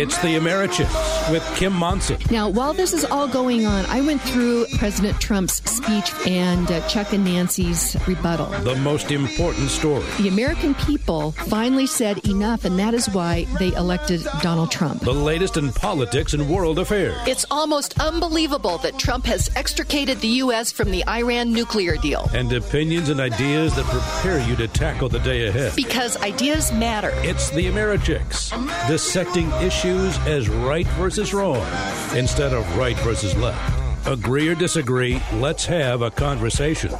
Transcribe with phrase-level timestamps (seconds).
[0.00, 2.18] It's the Americhicks with Kim Monson.
[2.30, 6.86] Now, while this is all going on, I went through President Trump's speech and uh,
[6.88, 8.46] Chuck and Nancy's rebuttal.
[8.62, 10.04] The most important story.
[10.18, 15.02] The American people finally said enough, and that is why they elected Donald Trump.
[15.02, 17.16] The latest in politics and world affairs.
[17.26, 20.72] It's almost unbelievable that Trump has extricated the U.S.
[20.72, 22.30] from the Iran nuclear deal.
[22.32, 25.74] And opinions and ideas that prepare you to tackle the day ahead.
[25.76, 27.10] Because ideas matter.
[27.16, 28.50] It's the Americhicks,
[28.88, 31.66] dissecting issues as right versus wrong
[32.16, 34.06] instead of right versus left.
[34.06, 36.92] Agree or disagree, let's have a conversation.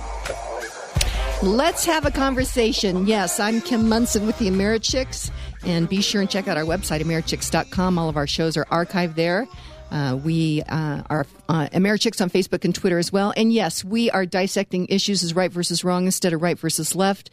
[1.41, 3.06] Let's have a conversation.
[3.06, 5.30] Yes, I'm Kim Monson with the Americhicks.
[5.64, 7.96] And be sure and check out our website, americhicks.com.
[7.96, 9.46] All of our shows are archived there.
[9.92, 13.32] Uh, we uh, are uh, Americhicks on Facebook and Twitter as well.
[13.36, 17.30] And yes, we are dissecting issues as right versus wrong instead of right versus left.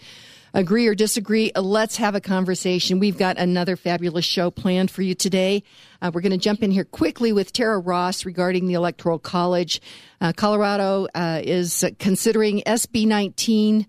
[0.55, 2.99] Agree or disagree, let's have a conversation.
[2.99, 5.63] We've got another fabulous show planned for you today.
[6.01, 9.81] Uh, we're going to jump in here quickly with Tara Ross regarding the Electoral College.
[10.21, 13.85] Uh, Colorado uh, is considering SB 19.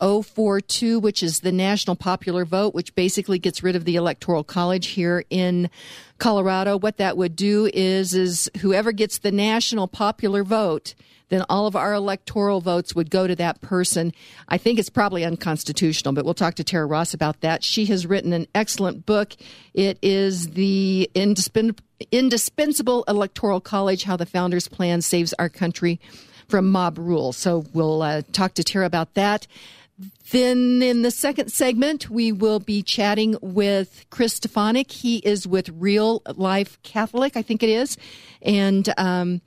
[0.00, 4.86] 042, which is the national popular vote, which basically gets rid of the electoral college
[4.86, 5.68] here in
[6.18, 6.78] Colorado.
[6.78, 10.94] What that would do is, is whoever gets the national popular vote
[11.28, 14.12] then all of our electoral votes would go to that person.
[14.48, 17.62] I think it's probably unconstitutional, but we'll talk to Tara Ross about that.
[17.62, 19.34] She has written an excellent book.
[19.74, 26.00] It is the indispensable electoral college, how the founders plan saves our country
[26.48, 27.32] from mob rule.
[27.32, 29.46] So we'll uh, talk to Tara about that.
[30.30, 34.92] Then in the second segment, we will be chatting with Chris Stefanick.
[34.92, 37.96] He is with Real Life Catholic, I think it is.
[38.40, 39.40] And, um,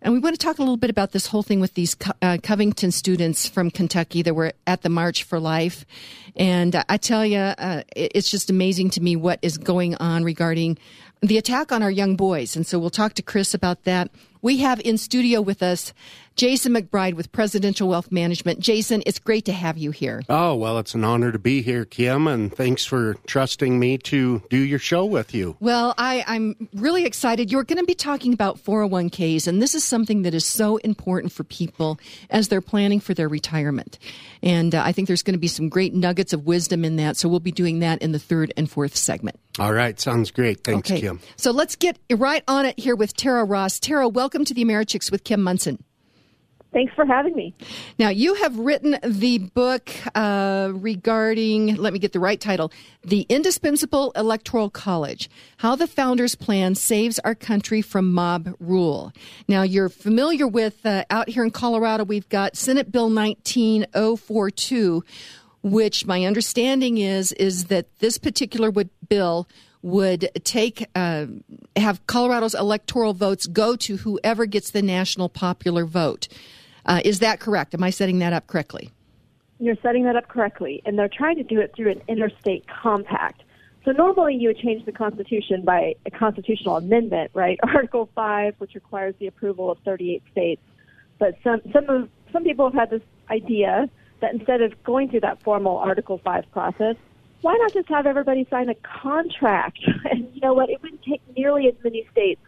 [0.00, 2.38] and we want to talk a little bit about this whole thing with these uh,
[2.42, 5.84] Covington students from Kentucky that were at the March for Life.
[6.36, 10.78] And I tell you, uh, it's just amazing to me what is going on regarding
[11.20, 12.54] the attack on our young boys.
[12.54, 14.10] And so we'll talk to Chris about that.
[14.40, 15.92] We have in studio with us
[16.38, 18.60] Jason McBride with Presidential Wealth Management.
[18.60, 20.22] Jason, it's great to have you here.
[20.28, 24.40] Oh, well, it's an honor to be here, Kim, and thanks for trusting me to
[24.48, 25.56] do your show with you.
[25.58, 27.50] Well, I, I'm really excited.
[27.50, 31.32] You're going to be talking about 401ks, and this is something that is so important
[31.32, 31.98] for people
[32.30, 33.98] as they're planning for their retirement.
[34.40, 37.16] And uh, I think there's going to be some great nuggets of wisdom in that.
[37.16, 39.40] So we'll be doing that in the third and fourth segment.
[39.58, 40.62] All right, sounds great.
[40.62, 41.00] Thanks, okay.
[41.00, 41.18] Kim.
[41.34, 43.80] So let's get right on it here with Tara Ross.
[43.80, 45.82] Tara, welcome to the Americhicks with Kim Monson.
[46.70, 47.54] Thanks for having me.
[47.98, 52.70] Now, you have written the book uh, regarding, let me get the right title,
[53.02, 59.12] The Indispensable Electoral College How the Founders' Plan Saves Our Country from Mob Rule.
[59.48, 65.04] Now, you're familiar with, uh, out here in Colorado, we've got Senate Bill 19042,
[65.62, 69.48] which my understanding is, is that this particular would, bill
[69.80, 71.26] would take uh,
[71.76, 76.28] have Colorado's electoral votes go to whoever gets the national popular vote.
[76.88, 77.74] Uh, is that correct?
[77.74, 78.90] Am I setting that up correctly?
[79.60, 83.42] You're setting that up correctly, and they're trying to do it through an interstate compact.
[83.84, 87.58] So normally you would change the Constitution by a constitutional amendment, right?
[87.62, 90.62] Article 5, which requires the approval of 38 states.
[91.18, 93.90] But some, some, of, some people have had this idea
[94.20, 96.96] that instead of going through that formal Article 5 process,
[97.42, 99.78] why not just have everybody sign a contract?
[100.10, 100.70] And you know what?
[100.70, 102.40] It wouldn't take nearly as many states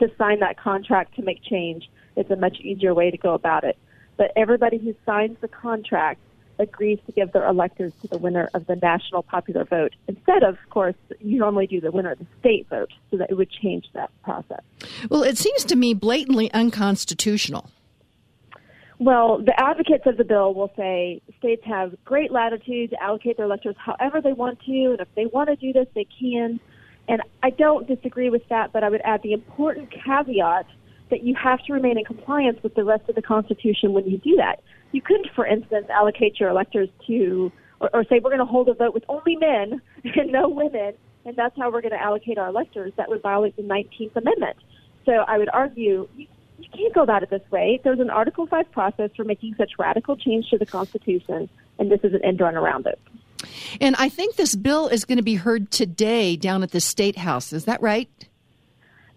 [0.00, 1.88] to sign that contract to make change.
[2.14, 3.78] It's a much easier way to go about it.
[4.16, 6.20] But everybody who signs the contract
[6.58, 10.54] agrees to give their electors to the winner of the national popular vote instead of,
[10.54, 13.50] of course, you normally do the winner of the state vote, so that it would
[13.50, 14.62] change that process.
[15.10, 17.70] Well, it seems to me blatantly unconstitutional.
[18.98, 23.44] Well, the advocates of the bill will say states have great latitude to allocate their
[23.44, 26.58] electors however they want to, and if they want to do this, they can.
[27.06, 30.66] And I don't disagree with that, but I would add the important caveat
[31.10, 34.18] that you have to remain in compliance with the rest of the Constitution when you
[34.18, 34.62] do that.
[34.92, 38.68] You couldn't, for instance, allocate your electors to, or, or say we're going to hold
[38.68, 40.94] a vote with only men and no women,
[41.24, 42.92] and that's how we're going to allocate our electors.
[42.96, 44.56] That would violate the 19th Amendment.
[45.04, 46.26] So I would argue you,
[46.58, 47.80] you can't go about it this way.
[47.84, 51.48] There's an Article 5 process for making such radical change to the Constitution,
[51.78, 52.98] and this is an end run around it.
[53.80, 57.18] And I think this bill is going to be heard today down at the State
[57.18, 57.52] House.
[57.52, 58.08] Is that right?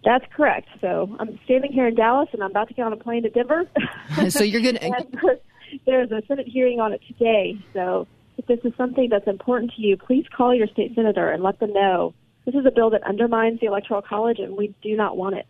[0.04, 0.68] That's correct.
[0.80, 3.30] So I'm standing here in Dallas, and I'm about to get on a plane to
[3.30, 3.64] Denver.
[4.30, 5.40] so you're going to.
[5.86, 7.56] There's a Senate hearing on it today.
[7.72, 8.06] So
[8.38, 11.60] if this is something that's important to you, please call your state senator and let
[11.60, 12.14] them know.
[12.46, 15.46] This is a bill that undermines the Electoral College, and we do not want it.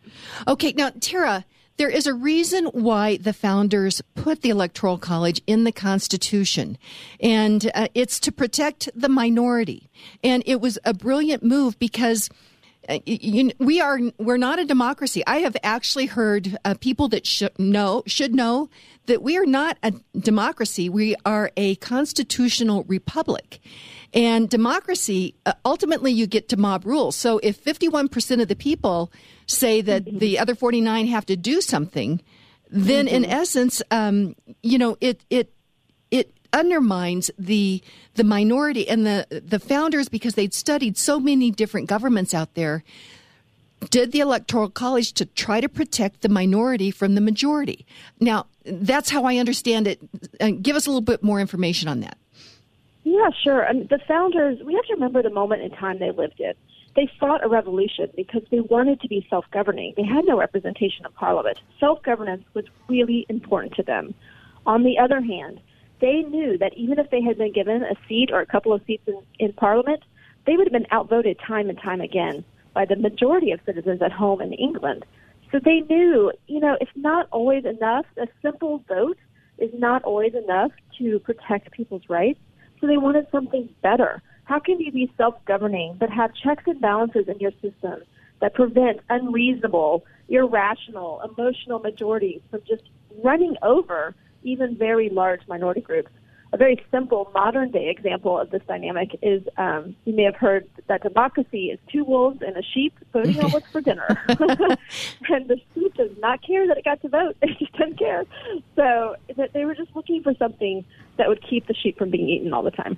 [0.48, 1.44] Okay, now, Tara,
[1.76, 6.76] there is a reason why the founders put the Electoral College in the Constitution,
[7.20, 9.88] and uh, it's to protect the minority.
[10.22, 12.28] And it was a brilliant move because
[13.06, 15.22] you, we are we're not a democracy.
[15.26, 18.68] I have actually heard uh, people that should know should know
[19.06, 20.88] that we are not a democracy.
[20.88, 23.60] We are a constitutional republic.
[24.12, 27.12] And democracy, uh, ultimately, you get to mob rule.
[27.12, 29.12] So if 51% of the people
[29.46, 30.18] say that mm-hmm.
[30.18, 32.20] the other 49 have to do something,
[32.68, 33.14] then mm-hmm.
[33.16, 35.52] in essence, um, you know, it, it,
[36.10, 37.82] it undermines the
[38.14, 42.82] the minority and the the founders because they'd studied so many different governments out there
[43.88, 47.86] did the electoral college to try to protect the minority from the majority
[48.18, 50.00] now that's how i understand it
[50.40, 52.18] uh, give us a little bit more information on that
[53.04, 53.66] yeah, sure.
[53.72, 56.52] Mean, the founders, we have to remember the moment in time they lived in.
[56.96, 59.94] They fought a revolution because they wanted to be self governing.
[59.96, 61.58] They had no representation in Parliament.
[61.78, 64.14] Self governance was really important to them.
[64.66, 65.60] On the other hand,
[66.00, 68.82] they knew that even if they had been given a seat or a couple of
[68.86, 70.02] seats in, in Parliament,
[70.46, 72.44] they would have been outvoted time and time again
[72.74, 75.04] by the majority of citizens at home in England.
[75.52, 78.06] So they knew, you know, it's not always enough.
[78.16, 79.18] A simple vote
[79.58, 82.38] is not always enough to protect people's rights.
[82.80, 84.22] So they wanted something better.
[84.44, 88.02] How can you be self governing but have checks and balances in your system
[88.40, 92.84] that prevent unreasonable, irrational, emotional majorities from just
[93.22, 96.10] running over even very large minority groups?
[96.52, 100.68] A very simple modern day example of this dynamic is um, you may have heard
[100.88, 104.06] that democracy is two wolves and a sheep voting on what's for dinner.
[104.28, 108.24] and the sheep does not care that it got to vote, it just doesn't care.
[108.74, 110.84] So that they were just looking for something
[111.18, 112.96] that would keep the sheep from being eaten all the time.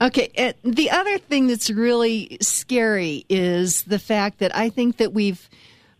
[0.00, 5.50] Okay, the other thing that's really scary is the fact that I think that we've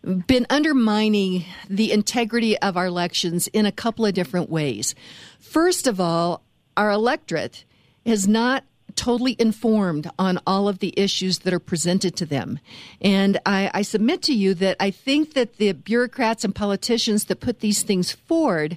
[0.02, 4.94] been undermining the integrity of our elections in a couple of different ways.
[5.40, 6.42] First of all,
[6.76, 7.64] our electorate
[8.04, 8.64] is not
[8.94, 12.58] totally informed on all of the issues that are presented to them.
[13.00, 17.38] And I, I, submit to you that I think that the bureaucrats and politicians that
[17.38, 18.76] put these things forward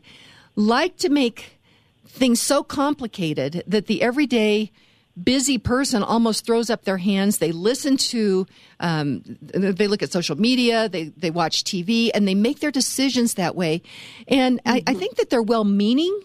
[0.56, 1.60] like to make
[2.06, 4.72] things so complicated that the everyday
[5.24, 7.38] busy person almost throws up their hands.
[7.38, 8.48] They listen to,
[8.80, 13.36] um, they look at social media, they, they watch TV, and they make their decisions
[13.36, 13.82] that way.
[14.28, 14.70] And mm-hmm.
[14.70, 16.18] I, I, think that they're well meaning,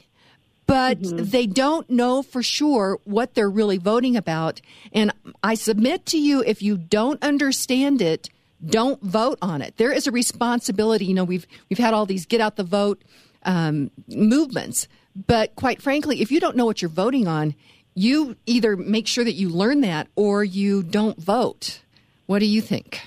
[0.67, 1.25] but mm-hmm.
[1.25, 4.61] they don't know for sure what they're really voting about.
[4.93, 5.13] And
[5.43, 8.31] I submit to you, if you don't understand it,
[8.65, 9.77] don't vote on it.
[9.77, 11.05] There is a responsibility.
[11.05, 13.03] You know, we've we've had all these get out the vote
[13.45, 17.55] um, movements, but quite frankly, if you don't know what you're voting on,
[17.97, 21.81] you either make sure that you learn that or you don't vote.
[22.27, 23.01] What do you think?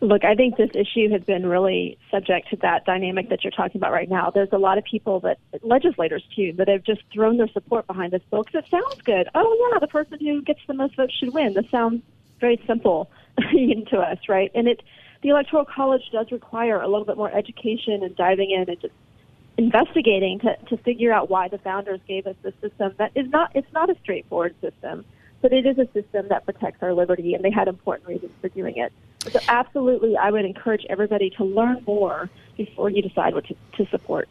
[0.00, 3.80] Look, I think this issue has been really subject to that dynamic that you're talking
[3.80, 4.30] about right now.
[4.30, 8.12] There's a lot of people that, legislators too, that have just thrown their support behind
[8.12, 9.28] this bill because it sounds good.
[9.34, 11.54] Oh, yeah, the person who gets the most votes should win.
[11.54, 12.02] This sounds
[12.40, 14.50] very simple to us, right?
[14.54, 14.82] And it,
[15.22, 18.94] the Electoral College does require a little bit more education and diving in and just
[19.58, 23.50] investigating to, to figure out why the founders gave us this system that is not,
[23.54, 25.04] it's not a straightforward system,
[25.42, 28.48] but it is a system that protects our liberty, and they had important reasons for
[28.48, 28.92] doing it.
[29.30, 33.86] So absolutely, I would encourage everybody to learn more before you decide what to, to,
[33.90, 34.28] support.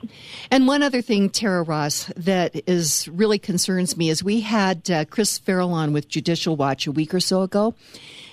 [0.50, 5.06] And one other thing, Tara Ross, that is really concerns me is we had uh,
[5.06, 7.75] Chris Farrell on with Judicial Watch a week or so ago,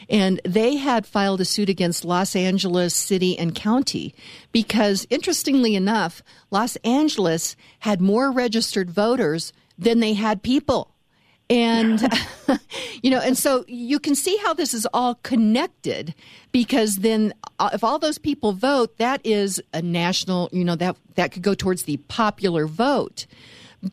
[0.09, 4.15] and they had filed a suit against Los Angeles City and County
[4.53, 10.95] because, interestingly enough, Los Angeles had more registered voters than they had people.
[11.51, 12.01] And,
[13.03, 16.15] you know, and so you can see how this is all connected
[16.53, 20.97] because then uh, if all those people vote, that is a national, you know, that,
[21.17, 23.27] that could go towards the popular vote.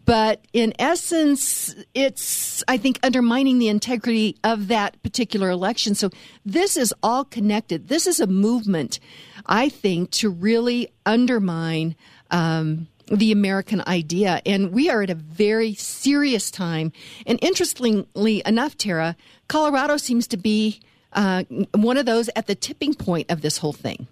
[0.06, 5.96] But in essence, it's, I think, undermining the integrity of that particular election.
[5.96, 6.10] So
[6.46, 7.88] this is all connected.
[7.88, 9.00] This is a movement,
[9.46, 11.96] I think, to really undermine
[12.30, 14.42] um, the American idea.
[14.46, 16.94] And we are at a very serious time.
[17.26, 19.18] And interestingly enough, Tara,
[19.50, 20.80] Colorado seems to be
[21.14, 21.44] uh,
[21.74, 24.08] one of those at the tipping point of this whole thing.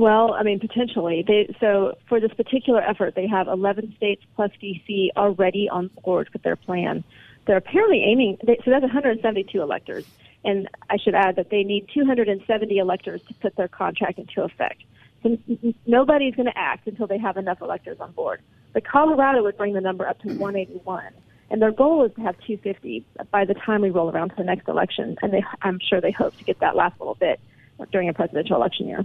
[0.00, 1.22] Well, I mean, potentially.
[1.28, 6.30] They, so for this particular effort, they have 11 states plus DC already on board
[6.32, 7.04] with their plan.
[7.46, 10.06] They're apparently aiming, they, so that's 172 electors.
[10.42, 14.82] And I should add that they need 270 electors to put their contract into effect.
[15.22, 15.36] So
[15.84, 18.40] nobody's going to act until they have enough electors on board.
[18.72, 21.12] But Colorado would bring the number up to 181.
[21.50, 24.44] And their goal is to have 250 by the time we roll around to the
[24.44, 25.18] next election.
[25.20, 27.38] And they, I'm sure they hope to get that last little bit
[27.92, 29.04] during a presidential election year.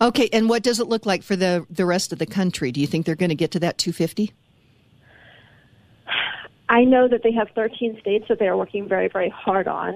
[0.00, 2.72] Okay, and what does it look like for the the rest of the country?
[2.72, 4.32] Do you think they're going to get to that 250?
[6.68, 9.94] I know that they have 13 states that they are working very, very hard on.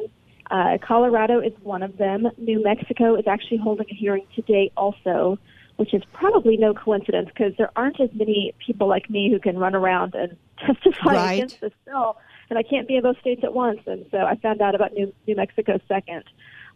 [0.51, 2.29] Uh, Colorado is one of them.
[2.39, 5.39] New Mexico is actually holding a hearing today also,
[5.77, 9.59] which is probably no coincidence because there aren't as many people like me who can
[9.59, 11.33] run around and testify Right.
[11.35, 12.17] against this bill,
[12.51, 13.81] and I can't be in both states at once.
[13.87, 16.25] And so I found out about New, New Mexico second.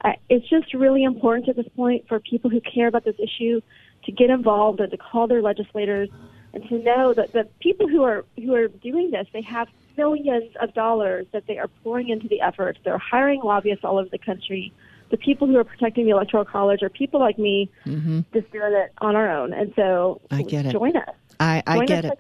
[0.05, 3.61] Uh, it's just really important at this point for people who care about this issue
[4.05, 6.11] to get involved and to call their legislators
[6.53, 10.53] and to know that the people who are who are doing this, they have millions
[10.61, 12.79] of dollars that they are pouring into the effort.
[12.85, 14.73] They're hiring lobbyists all over the country.
[15.11, 18.93] The people who are protecting the electoral college are people like me, just doing it
[18.99, 19.53] on our own.
[19.53, 20.35] And so, Mm-hmm.
[20.35, 20.73] I get it.
[20.73, 21.15] Join us.
[21.41, 22.13] I, I Join get us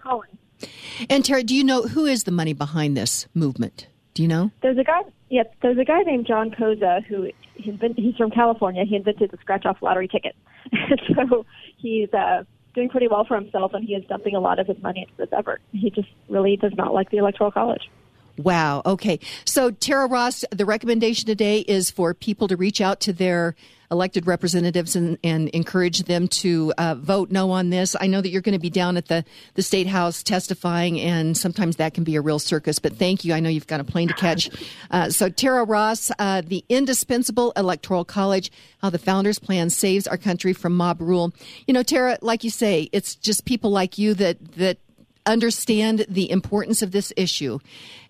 [0.61, 0.71] it.
[1.11, 3.88] And Tara, do you know who is the money behind this movement?
[4.14, 4.53] Do you know?
[4.62, 5.00] There's a guy.
[5.31, 8.84] Yep, there's a guy named John Koza who he invent, he's from California.
[8.84, 10.34] He invented the scratch off lottery ticket,
[11.14, 11.46] so
[11.76, 12.44] he's uh,
[12.75, 15.14] doing pretty well for himself, and he is dumping a lot of his money into
[15.16, 15.61] this effort.
[15.73, 17.90] He just really does not like the electoral college.
[18.37, 18.82] Wow.
[18.84, 19.20] Okay.
[19.44, 23.54] So, Tara Ross, the recommendation today is for people to reach out to their
[23.95, 27.95] elected representatives and, and encourage them to uh, vote no on this.
[28.01, 29.25] I know that you're going to be down at the,
[29.55, 33.33] the State House testifying, and sometimes that can be a real circus, but thank you.
[33.33, 34.51] I know you've got a plane to catch.
[34.91, 40.17] Uh, so, Tara Ross, uh, the indispensable electoral college, how the founders' plan saves our
[40.17, 41.33] country from mob rule.
[41.67, 44.79] You know, Tara, like you say, it's just people like you that, that
[45.27, 47.59] understand the importance of this issue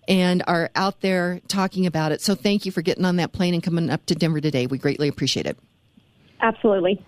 [0.07, 2.21] and are out there talking about it.
[2.21, 4.67] So thank you for getting on that plane and coming up to Denver today.
[4.67, 5.57] We greatly appreciate it.
[6.41, 7.01] Absolutely.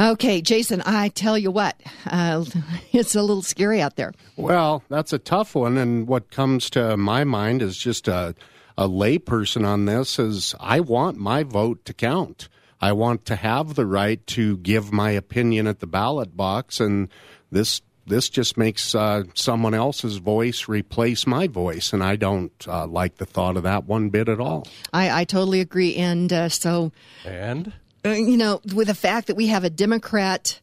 [0.00, 2.44] Okay, Jason, I tell you what, uh,
[2.92, 4.12] it's a little scary out there.
[4.36, 5.76] Well, that's a tough one.
[5.76, 8.34] And what comes to my mind is just a,
[8.76, 12.48] a layperson on this is I want my vote to count.
[12.80, 16.80] I want to have the right to give my opinion at the ballot box.
[16.80, 17.08] And
[17.50, 21.92] this this just makes uh, someone else's voice replace my voice.
[21.92, 24.66] And I don't uh, like the thought of that one bit at all.
[24.92, 25.94] I, I totally agree.
[25.94, 26.90] And uh, so,
[27.24, 27.72] And
[28.04, 30.60] Uh, you know, with the fact that we have a Democrat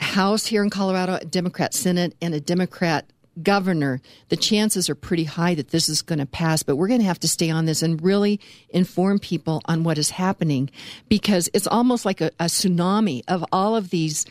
[0.00, 3.10] House here in Colorado, a Democrat Senate, and a Democrat
[3.42, 6.62] governor, the chances are pretty high that this is going to pass.
[6.62, 9.96] But we're going to have to stay on this and really inform people on what
[9.96, 10.70] is happening
[11.08, 14.26] because it's almost like a, a tsunami of all of these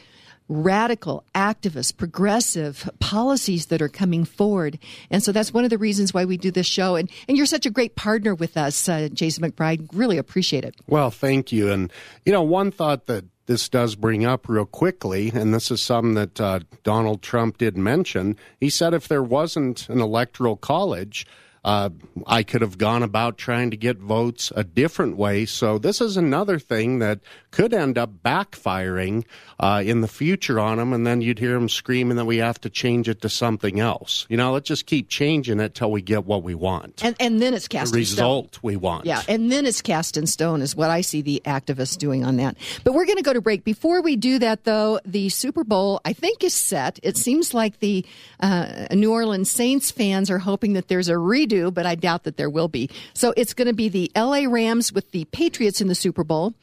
[0.50, 4.80] radical, activist, progressive policies that are coming forward.
[5.10, 6.96] And so that's one of the reasons why we do this show.
[6.96, 9.88] And, and you're such a great partner with us, uh, Jason McBride.
[9.94, 10.76] Really appreciate it.
[10.88, 11.72] Well, thank you.
[11.72, 11.92] And,
[12.26, 16.16] you know, one thought that this does bring up real quickly, and this is something
[16.16, 18.36] that uh, Donald Trump did mention.
[18.60, 21.26] He said if there wasn't an electoral college,
[21.68, 21.90] uh,
[22.26, 25.46] I could have gone about trying to get votes a different way.
[25.46, 27.20] So this is another thing that
[27.52, 29.26] could end up backfiring
[29.60, 32.62] uh, in the future on them, and then you'd hear them screaming that we have
[32.62, 34.26] to change it to something else.
[34.30, 37.42] You know, let's just keep changing it till we get what we want, And, and
[37.42, 38.18] then it's the cast in stone.
[38.18, 39.06] result we want.
[39.06, 42.38] Yeah, and then it's cast in stone is what I see the activists doing on
[42.38, 42.56] that.
[42.86, 43.66] But we're going to go to break.
[43.66, 47.00] Before we do that, though, the Super Bowl I think is set.
[47.04, 48.06] It seems like the
[48.40, 52.38] uh, New Orleans Saints fans are hoping that there's a redo, but I doubt that
[52.38, 52.90] there will be.
[53.14, 54.48] So it's going to be the L.A.
[54.48, 56.54] Rams with the Patriots in the Super Bowl.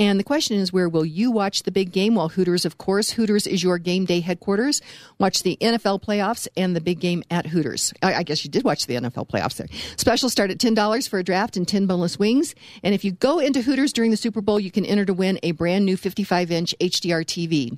[0.00, 2.14] And the question is, where will you watch the big game?
[2.14, 3.10] Well, Hooters, of course.
[3.10, 4.80] Hooters is your game day headquarters.
[5.18, 7.92] Watch the NFL playoffs and the big game at Hooters.
[8.00, 9.66] I, I guess you did watch the NFL playoffs there.
[9.96, 12.54] Specials start at $10 for a draft and 10 boneless wings.
[12.84, 15.40] And if you go into Hooters during the Super Bowl, you can enter to win
[15.42, 17.76] a brand new 55 inch HDR TV.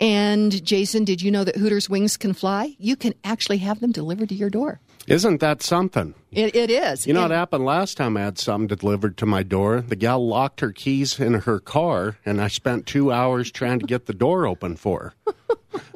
[0.00, 2.76] And Jason, did you know that Hooters wings can fly?
[2.78, 4.80] You can actually have them delivered to your door.
[5.10, 6.14] Isn't that something?
[6.32, 7.06] It, it is.
[7.06, 9.80] You know And- what happened last time I had something delivered to my door?
[9.80, 13.86] The gal locked her keys in her car, and I spent two hours trying to
[13.86, 15.34] get the door open for her.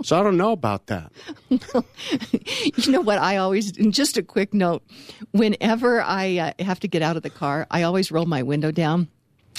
[0.05, 1.11] So I don't know about that.
[1.49, 4.83] you know what I always and just a quick note
[5.33, 8.71] whenever I uh, have to get out of the car I always roll my window
[8.71, 9.09] down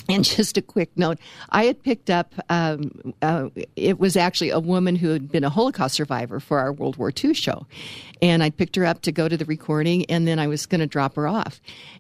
[0.10, 1.18] and just a quick note
[1.50, 5.50] I had picked up um, uh, it was actually a woman who had been a
[5.50, 7.66] Holocaust survivor for our World War II show.
[8.22, 10.80] And I picked her up to go to the recording and then I was going
[10.80, 11.60] to drop her off.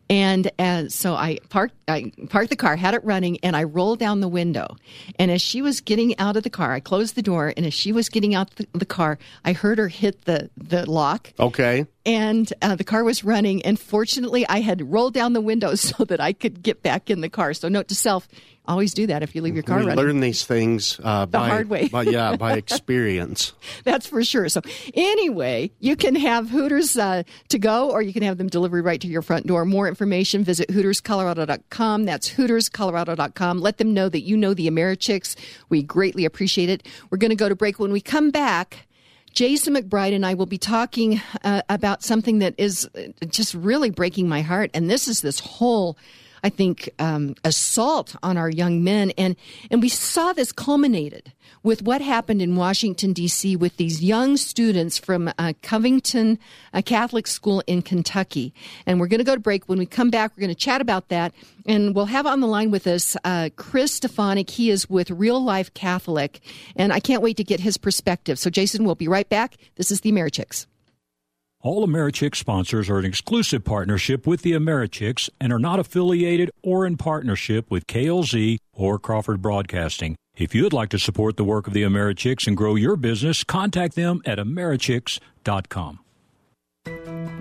[0.09, 3.99] And uh, so I parked I parked the car had it running and I rolled
[3.99, 4.75] down the window.
[5.17, 7.73] And as she was getting out of the car I closed the door and as
[7.73, 11.33] she was getting out the, the car I heard her hit the the lock.
[11.39, 11.85] Okay.
[12.05, 13.61] And uh, the car was running.
[13.63, 17.21] And fortunately, I had rolled down the window so that I could get back in
[17.21, 17.53] the car.
[17.53, 18.27] So, note to self:
[18.65, 20.03] always do that if you leave your car we running.
[20.03, 21.87] learn these things uh, by, hard way.
[21.87, 23.53] by, yeah, by experience.
[23.83, 24.49] That's for sure.
[24.49, 24.61] So,
[24.93, 29.01] anyway, you can have Hooters uh, to go, or you can have them delivered right
[29.01, 29.65] to your front door.
[29.65, 32.05] More information: visit HootersColorado.com.
[32.05, 33.59] That's HootersColorado.com.
[33.59, 35.35] Let them know that you know the Americhicks.
[35.69, 36.87] We greatly appreciate it.
[37.09, 37.79] We're going to go to break.
[37.79, 38.87] When we come back.
[39.33, 42.87] Jason McBride and I will be talking uh, about something that is
[43.27, 45.97] just really breaking my heart, and this is this whole
[46.43, 49.11] I think, um, assault on our young men.
[49.17, 49.35] And,
[49.71, 51.31] and we saw this culminated
[51.63, 56.37] with what happened in Washington, D.C., with these young students from uh, Covington
[56.73, 58.53] a Catholic School in Kentucky.
[58.85, 59.69] And we're going to go to break.
[59.69, 61.33] When we come back, we're going to chat about that.
[61.65, 64.49] And we'll have on the line with us uh, Chris Stefanick.
[64.49, 66.41] He is with Real Life Catholic.
[66.75, 68.37] And I can't wait to get his perspective.
[68.37, 69.55] So, Jason, we'll be right back.
[69.75, 70.65] This is the Americhicks.
[71.63, 76.85] All Americhicks sponsors are an exclusive partnership with the Americhicks and are not affiliated or
[76.85, 80.17] in partnership with KLZ or Crawford Broadcasting.
[80.35, 83.45] If you would like to support the work of the Americhicks and grow your business,
[83.45, 85.99] contact them at americhicks.com.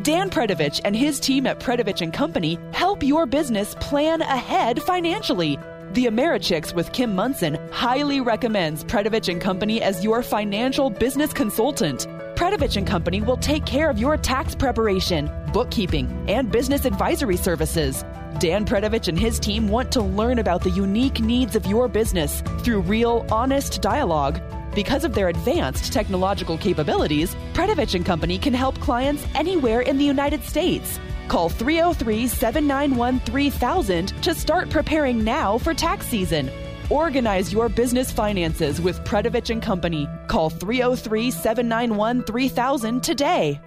[0.03, 5.59] Dan Predovich and his team at Predovich and Company help your business plan ahead financially.
[5.93, 12.07] The Americhicks with Kim Monson highly recommends Predovich and Company as your financial business consultant.
[12.35, 18.07] Predovich and Company will take care of your tax preparation, bookkeeping, and business advisory services.
[18.39, 22.43] Dan Predovich and his team want to learn about the unique needs of your business
[22.61, 24.41] through real, honest dialogue.
[24.75, 30.07] Because of their advanced technological capabilities, Predovich and Company can help clients anywhere in the
[30.07, 30.99] United States.
[31.29, 36.51] Call 303 791 3000 to start preparing now for tax season.
[36.91, 40.09] Organize your business finances with Predovich and Company.
[40.29, 43.61] Call 303 791 3000 today.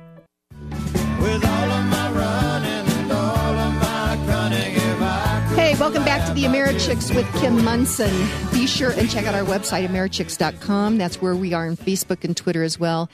[5.56, 8.12] Hey, welcome back to the Americhicks with Kim Monson.
[8.52, 10.98] Be sure and check out our website, americhicks.com.
[10.98, 13.10] That's where we are on Facebook and Twitter as well.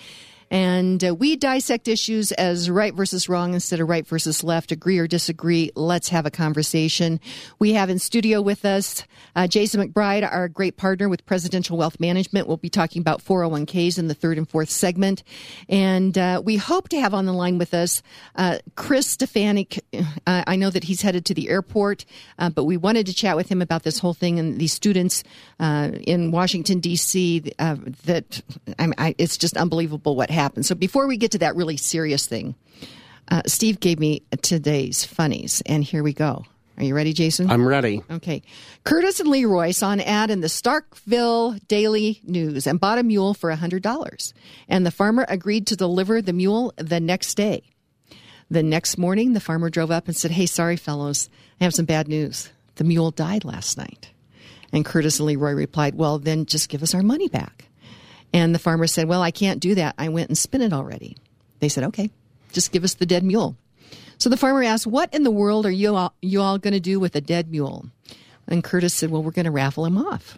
[0.52, 5.00] And uh, we dissect issues as right versus wrong instead of right versus left, agree
[5.00, 5.72] or disagree.
[5.76, 7.22] Let's have a conversation.
[7.58, 12.02] We have in studio with us uh, Jason McBride, our great partner with Presidential Wealth
[12.02, 12.50] Management.
[12.50, 15.24] We'll be talking about 401ks in the third and fourth segment.
[15.70, 18.04] And uh, we hope to have on the line with us
[18.36, 19.80] uh, Chris Stefanick.
[20.28, 22.04] Uh, I know that he's headed to the airport,
[22.38, 25.24] uh, but we wanted to chat with him about this whole thing and these students
[25.62, 27.40] in Washington, D.C.
[27.40, 28.42] that
[28.78, 30.64] I I, it's just unbelievable what happened happen.
[30.64, 32.56] So before we get to that really serious thing,
[33.30, 36.46] uh, Steve gave me today's funnies, and here we go.
[36.78, 37.52] Are you ready, Jason?
[37.52, 38.02] I'm ready.
[38.10, 38.42] Okay.
[38.84, 43.34] Curtis and Leroy saw an ad in the Starkville Daily News and bought a mule
[43.36, 44.34] for $100.
[44.68, 47.64] And the farmer agreed to deliver the mule the next day.
[48.50, 51.86] The next morning, the farmer drove up and said, Hey, sorry, fellows, I have some
[51.86, 52.50] bad news.
[52.76, 54.10] The mule died last night.
[54.74, 57.66] And Curtis and Leroy replied, Well, then just give us our money back.
[58.34, 59.96] And the farmer said, Well, I can't do that.
[59.98, 61.18] I went and spent it already.
[61.60, 62.10] They said, Okay,
[62.52, 63.56] just give us the dead mule.
[64.18, 66.80] So the farmer asked, What in the world are you all, you all going to
[66.80, 67.88] do with a dead mule?
[68.48, 70.38] And Curtis said, Well, we're going to raffle him off.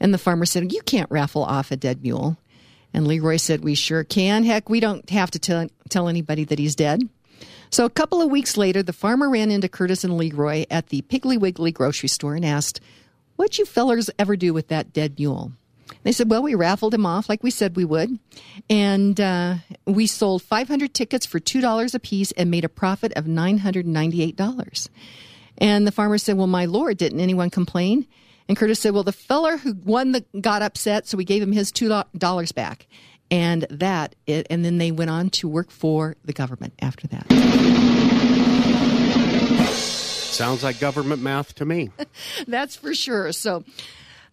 [0.00, 2.36] And the farmer said, You can't raffle off a dead mule.
[2.94, 4.44] And Leroy said, We sure can.
[4.44, 7.08] Heck, we don't have to tell, tell anybody that he's dead.
[7.70, 11.02] So a couple of weeks later, the farmer ran into Curtis and Leroy at the
[11.02, 12.80] Piggly Wiggly grocery store and asked,
[13.36, 15.52] What'd you fellers ever do with that dead mule?
[16.02, 18.18] They said, well, we raffled him off like we said we would.
[18.70, 23.24] And uh, we sold 500 tickets for $2 a piece and made a profit of
[23.24, 24.88] $998.
[25.58, 28.06] And the farmer said, well, my lord, didn't anyone complain?
[28.48, 31.52] And Curtis said, well, the feller who won the got upset, so we gave him
[31.52, 32.86] his $2 back.
[33.30, 37.26] And that, it, and then they went on to work for the government after that.
[40.38, 41.90] Sounds like government math to me.
[42.46, 43.32] That's for sure.
[43.32, 43.64] So,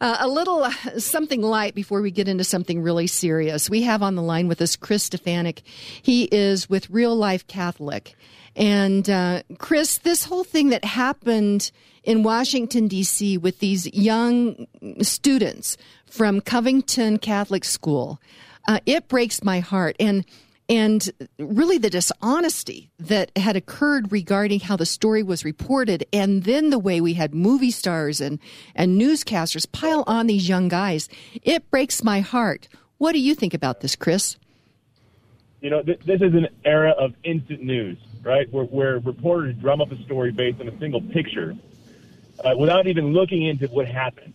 [0.01, 3.69] uh, a little uh, something light before we get into something really serious.
[3.69, 5.61] We have on the line with us Chris Stefanick.
[6.01, 8.15] He is with Real Life Catholic.
[8.55, 11.71] And uh, Chris, this whole thing that happened
[12.03, 14.67] in Washington, D.C., with these young
[15.01, 18.21] students from Covington Catholic School,
[18.67, 19.95] uh, it breaks my heart.
[19.99, 20.25] And
[20.67, 26.69] and really the dishonesty that had occurred regarding how the story was reported and then
[26.69, 28.39] the way we had movie stars and,
[28.73, 31.07] and newscasters pile on these young guys
[31.43, 32.67] it breaks my heart.
[32.97, 34.37] What do you think about this chris?
[35.61, 38.51] You know th- this is an era of instant news right?
[38.51, 41.55] Where, where reporters drum up a story based on a single picture
[42.43, 44.33] uh, without even looking into what happened.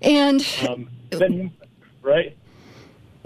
[0.00, 1.50] And um, then,
[2.00, 2.36] right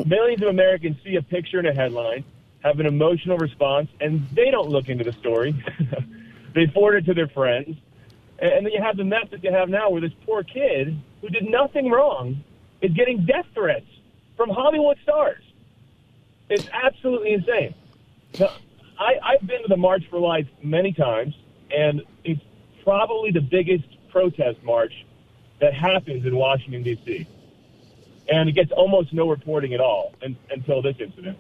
[0.04, 2.24] millions of Americans see a picture and a headline,
[2.62, 5.54] have an emotional response, and they don't look into the story.
[6.54, 7.76] they forward it to their friends.
[8.38, 11.28] And then you have the mess that you have now where this poor kid who
[11.28, 12.42] did nothing wrong
[12.80, 13.86] is getting death threats
[14.36, 15.42] from Hollywood stars.
[16.48, 17.74] It's absolutely insane.
[18.38, 18.50] Now,
[18.98, 21.34] I, I've been to the March for Life many times,
[21.70, 22.42] and it's
[22.82, 24.92] probably the biggest protest march
[25.60, 27.26] that happens in Washington, D.C
[28.28, 31.38] and it gets almost no reporting at all in, until this incident.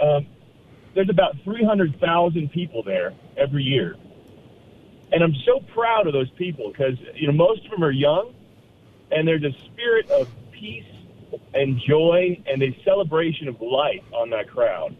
[0.00, 0.26] Um,
[0.94, 3.96] there's about 300,000 people there every year.
[5.12, 8.34] And I'm so proud of those people because you know most of them are young,
[9.10, 10.84] and there's a spirit of peace
[11.54, 14.94] and joy and a celebration of life on that crowd.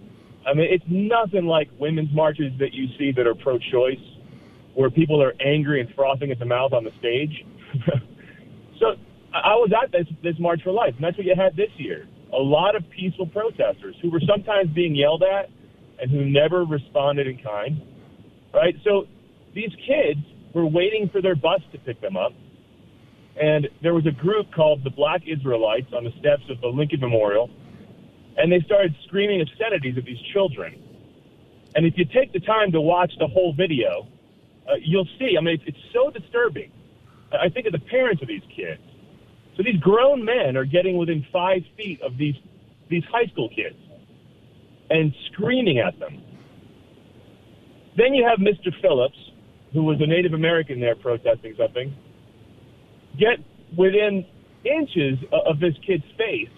[0.47, 4.01] I mean, it's nothing like women's marches that you see that are pro-choice,
[4.75, 7.45] where people are angry and frothing at the mouth on the stage.
[8.79, 8.97] so
[9.33, 12.07] I was at this this March for Life, and that's what you had this year.
[12.33, 15.51] A lot of peaceful protesters who were sometimes being yelled at
[16.01, 17.83] and who never responded in kind.
[18.55, 18.75] Right?
[18.85, 19.07] So
[19.55, 20.21] these kids
[20.55, 22.33] were waiting for their bus to pick them up,
[23.41, 27.01] and there was a group called the Black Israelites on the steps of the Lincoln
[27.01, 27.51] Memorial,
[28.37, 30.83] and they started screaming obscenities at these children.
[31.75, 34.09] And if you take the time to watch the whole video,
[34.67, 35.37] uh, you'll see.
[35.39, 36.73] I mean, it's, it's so disturbing.
[37.31, 38.81] I think of the parents of these kids.
[39.59, 42.37] So these grown men are getting within five feet of these
[42.89, 43.77] these high school kids
[44.89, 46.23] and screaming at them.
[47.99, 48.73] Then you have Mr.
[48.81, 49.19] Phillips,
[49.75, 51.95] who was a Native American there protesting something,
[53.19, 53.41] get
[53.77, 54.25] within
[54.65, 56.49] inches of this kid's face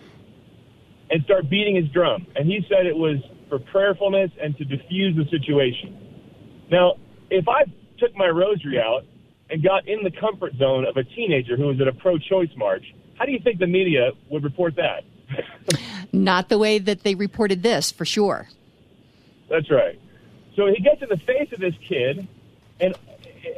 [1.11, 2.27] and start beating his drum.
[2.37, 3.17] And he said it was
[3.49, 5.97] for prayerfulness and to diffuse the situation.
[6.71, 6.95] Now,
[7.31, 7.65] if I
[7.99, 9.03] took my rosary out
[9.51, 12.51] and got in the comfort zone of a teenager who was at a pro choice
[12.57, 15.05] march, how do you think the media would report that?
[16.13, 18.49] Not the way that they reported this, for sure.
[19.49, 20.01] That's right.
[20.57, 22.27] So he gets in the face of this kid,
[22.81, 22.95] and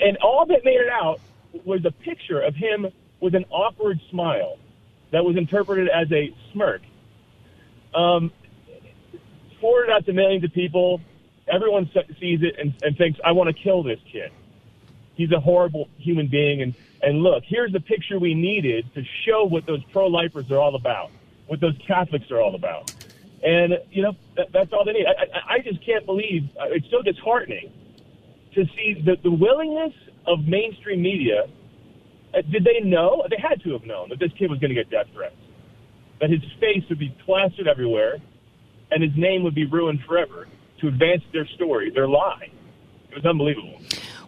[0.01, 1.21] and all that made it out
[1.65, 2.87] was a picture of him
[3.21, 4.59] with an awkward smile
[5.11, 6.83] that was interpreted as a smirk.
[7.95, 8.33] Um,
[9.61, 11.01] forwarded out to millions of people.
[11.47, 14.31] Everyone sees it and, and thinks, I want to kill this kid.
[15.23, 16.63] He's a horrible human being.
[16.63, 20.59] And, and look, here's the picture we needed to show what those pro lifers are
[20.59, 21.13] all about,
[21.47, 22.93] what those Catholics are all about.
[23.41, 25.07] And, you know, that, that's all they need.
[25.07, 27.73] I, I, I just can't believe, uh, it's so disheartening
[28.57, 29.95] to see the, the willingness
[30.27, 31.45] of mainstream media.
[32.35, 33.25] Uh, did they know?
[33.31, 35.37] They had to have known that this kid was going to get death threats,
[36.21, 38.17] that his face would be plastered everywhere,
[38.91, 40.49] and his name would be ruined forever
[40.81, 42.51] to advance their story, their lie.
[43.13, 43.81] It was unbelievable.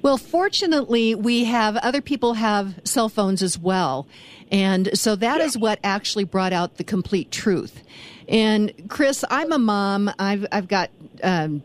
[0.04, 4.06] Well, fortunately, we have other people have cell phones as well.
[4.52, 5.46] And so that yeah.
[5.46, 7.82] is what actually brought out the complete truth.
[8.28, 10.10] And Chris, I'm a mom.
[10.18, 10.90] I've, I've got,
[11.22, 11.62] um,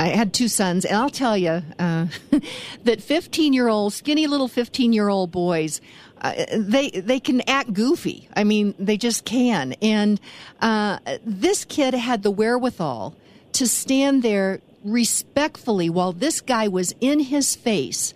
[0.00, 2.06] I had two sons, and I'll tell you uh,
[2.82, 5.80] that 15 year old, skinny little 15 year old boys,
[6.22, 8.28] uh, they they can act goofy.
[8.34, 9.74] I mean, they just can.
[9.80, 10.20] And
[10.60, 13.14] uh, this kid had the wherewithal
[13.52, 18.14] to stand there respectfully while this guy was in his face.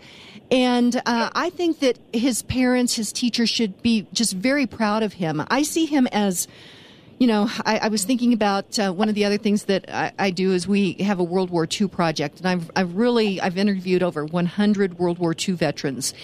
[0.50, 5.14] And uh, I think that his parents, his teachers should be just very proud of
[5.14, 5.44] him.
[5.48, 6.46] I see him as,
[7.18, 10.12] you know, I, I was thinking about uh, one of the other things that I,
[10.18, 13.59] I, do is we have a World War II project, and I've, I've really I've
[13.59, 16.14] interviewed over 100 World War II veterans,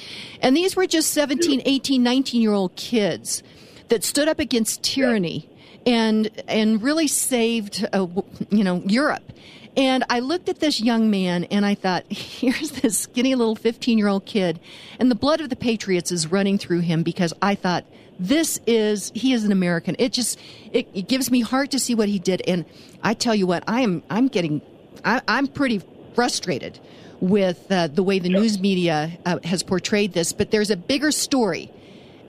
[0.40, 3.42] and these were just 17, 18, 19 year old kids
[3.88, 5.48] that stood up against tyranny
[5.84, 8.06] and and really saved, uh,
[8.50, 9.32] you know, Europe.
[9.76, 13.98] And I looked at this young man and I thought, here's this skinny little 15
[13.98, 14.60] year old kid,
[14.98, 17.84] and the blood of the Patriots is running through him because I thought,
[18.18, 19.96] this is, he is an American.
[19.98, 20.38] It just,
[20.72, 22.42] it, it gives me heart to see what he did.
[22.46, 22.64] And
[23.02, 24.60] I tell you what, I am, I'm getting,
[25.04, 25.82] I, am pretty
[26.14, 26.78] frustrated
[27.20, 30.32] with uh, the way the news media uh, has portrayed this.
[30.32, 31.70] But there's a bigger story,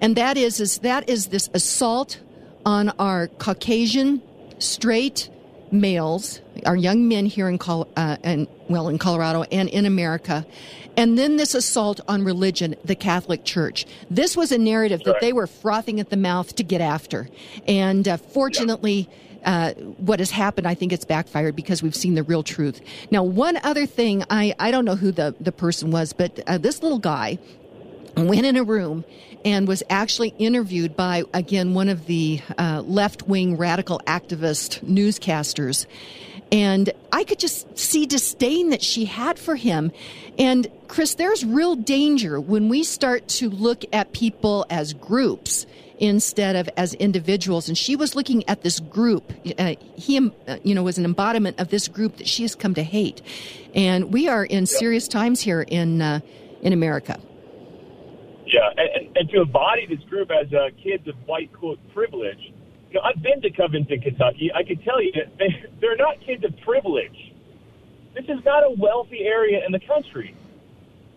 [0.01, 2.19] and that is, is that is this assault
[2.65, 4.21] on our Caucasian,
[4.59, 5.29] straight,
[5.71, 10.45] males, our young men here in Col- uh, and well in Colorado and in America,
[10.95, 13.85] and then this assault on religion, the Catholic Church.
[14.09, 17.29] This was a narrative that they were frothing at the mouth to get after,
[17.67, 19.09] and uh, fortunately.
[19.45, 22.79] Uh, what has happened, I think it's backfired because we've seen the real truth.
[23.11, 26.59] Now, one other thing, I, I don't know who the, the person was, but uh,
[26.59, 27.39] this little guy
[28.15, 29.03] went in a room
[29.43, 35.87] and was actually interviewed by, again, one of the uh, left wing radical activist newscasters.
[36.53, 39.91] And I could just see disdain that she had for him.
[40.37, 45.65] And Chris, there's real danger when we start to look at people as groups
[45.97, 47.67] instead of as individuals.
[47.67, 49.33] And she was looking at this group.
[49.57, 52.75] Uh, he, uh, you know, was an embodiment of this group that she has come
[52.75, 53.23] to hate.
[53.73, 56.19] And we are in serious times here in uh,
[56.61, 57.19] in America.
[58.45, 60.49] Yeah, and, and to embody this group as
[60.83, 62.53] kids of white quote privilege,
[62.93, 64.51] you know, I've been to Covington, Kentucky.
[64.53, 65.49] I can tell you they,
[65.81, 67.33] they're not kids of privilege.
[68.13, 70.35] This is not a wealthy area in the country.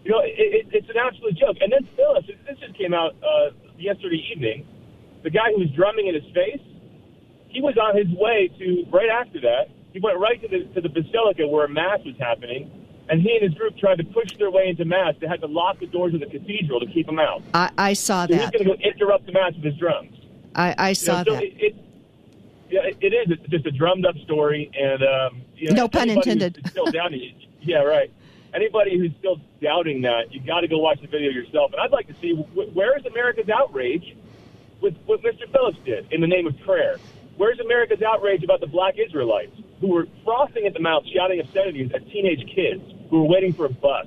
[0.02, 1.56] You know, it, it, it's an absolute joke.
[1.60, 4.66] And then Phyllis, this just came out uh, yesterday evening.
[5.22, 6.62] The guy who was drumming in his face,
[7.48, 9.68] he was on his way to right after that.
[9.92, 12.70] He went right to the to the basilica where a mass was happening,
[13.08, 15.14] and he and his group tried to push their way into mass.
[15.20, 17.42] They had to lock the doors of the cathedral to keep them out.
[17.52, 18.52] I, I saw So he's that.
[18.52, 20.15] going to go interrupt the mass with his drums.
[20.56, 21.42] I, I You saw know, so that.
[21.44, 21.76] It, it,
[22.68, 23.38] yeah, it, it is.
[23.38, 26.60] It's just a drummed up story, and um, you know, No pun intended.
[26.68, 27.40] Still doubting.
[27.62, 28.10] Yeah, right.
[28.54, 31.72] Anybody who's still doubting that, you got to go watch the video yourself.
[31.72, 34.16] And I'd like to see wh- where is America's outrage
[34.80, 35.50] with what Mr.
[35.52, 36.96] Phillips did in the name of prayer.
[37.36, 41.92] Where's America's outrage about the black Israelites who were frothing at the mouth, shouting obscenities
[41.94, 44.06] at teenage kids who were waiting for a bus?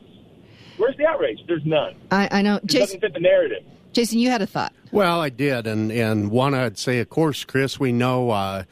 [0.77, 1.39] Where's the outrage?
[1.47, 1.95] There's none.
[2.09, 2.55] I, I know.
[2.55, 3.63] It Jason, doesn't fit the narrative.
[3.93, 4.73] Jason, you had a thought.
[4.91, 8.63] Well, I did, and and one I'd say, of course, Chris, we know uh,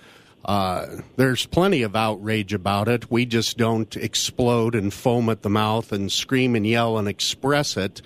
[0.47, 0.85] uh,
[1.17, 3.11] there's plenty of outrage about it.
[3.11, 7.75] We just don't explode and foam at the mouth and scream and yell and express
[7.75, 8.01] it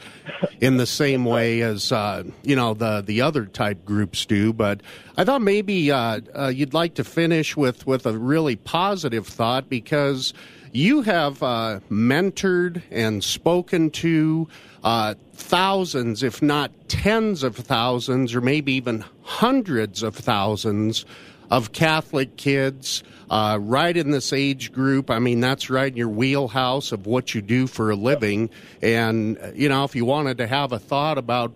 [0.59, 4.53] in the same way as uh, you know the the other type groups do.
[4.53, 4.81] But
[5.17, 9.69] I thought maybe uh, uh, you'd like to finish with with a really positive thought
[9.69, 10.33] because
[10.71, 14.47] you have uh, mentored and spoken to
[14.83, 21.05] uh, thousands, if not tens of thousands, or maybe even hundreds of thousands
[21.49, 25.09] of Catholic kids uh, right in this age group.
[25.09, 28.49] I mean, that's right in your wheelhouse of what you do for a living.
[28.81, 31.51] And, you know, if you wanted to have a thought about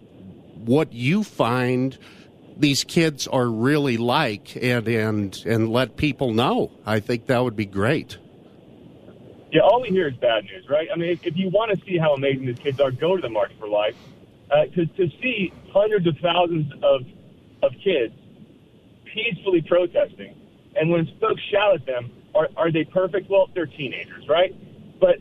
[0.56, 1.98] what you find
[2.58, 6.72] these kids are really like and and and let people know.
[6.86, 8.18] I think that would be great.
[9.56, 10.90] Yeah, all we hear is bad news, right?
[10.94, 13.22] I mean, if, if you want to see how amazing these kids are, go to
[13.22, 13.96] the March for Life.
[14.52, 17.04] Uh, to, to see hundreds of thousands of,
[17.64, 18.14] of kids
[19.06, 20.36] peacefully protesting,
[20.76, 23.30] and when folks shout at them, are, are they perfect?
[23.30, 24.54] Well, they're teenagers, right?
[25.00, 25.16] But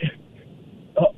[0.96, 1.12] uh,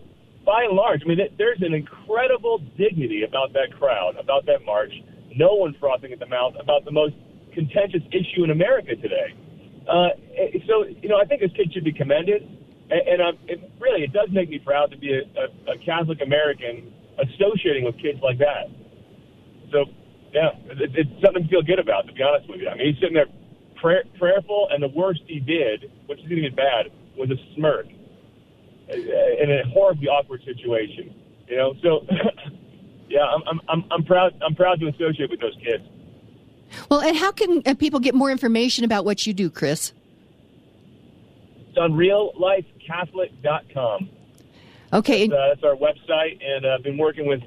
[0.45, 4.63] by and large, I mean, th- there's an incredible dignity about that crowd, about that
[4.67, 4.93] march.
[5.35, 7.15] No one frothing at the mouth about the most
[7.55, 9.33] contentious issue in America today.
[9.89, 12.47] Uh, eh, so, you know, I think this kid should be commended.
[12.91, 15.79] And, and I'm, it, really, it does make me proud to be a, a, a
[15.85, 18.69] Catholic American associating with kids like that.
[19.73, 19.87] So,
[20.33, 22.69] yeah, it, it's something to feel good about, to be honest with you.
[22.69, 23.27] I mean, he's sitting there
[23.81, 27.55] prayer, prayerful, and the worst he did, which is going to get bad, was a
[27.55, 27.87] smirk
[28.89, 31.15] in a horribly awkward situation.
[31.49, 32.07] You know, so
[33.09, 34.35] yeah, I'm, I'm, I'm, I'm proud.
[34.47, 35.85] I'm proud to associate with those kids.
[36.91, 39.93] Well, and how can uh, people get more information about what you do, Chris?
[41.69, 41.95] It's on
[42.89, 44.11] reallifecatholic.com.
[44.93, 47.43] Okay, and- Uh, that's our website, and uh, I've been working with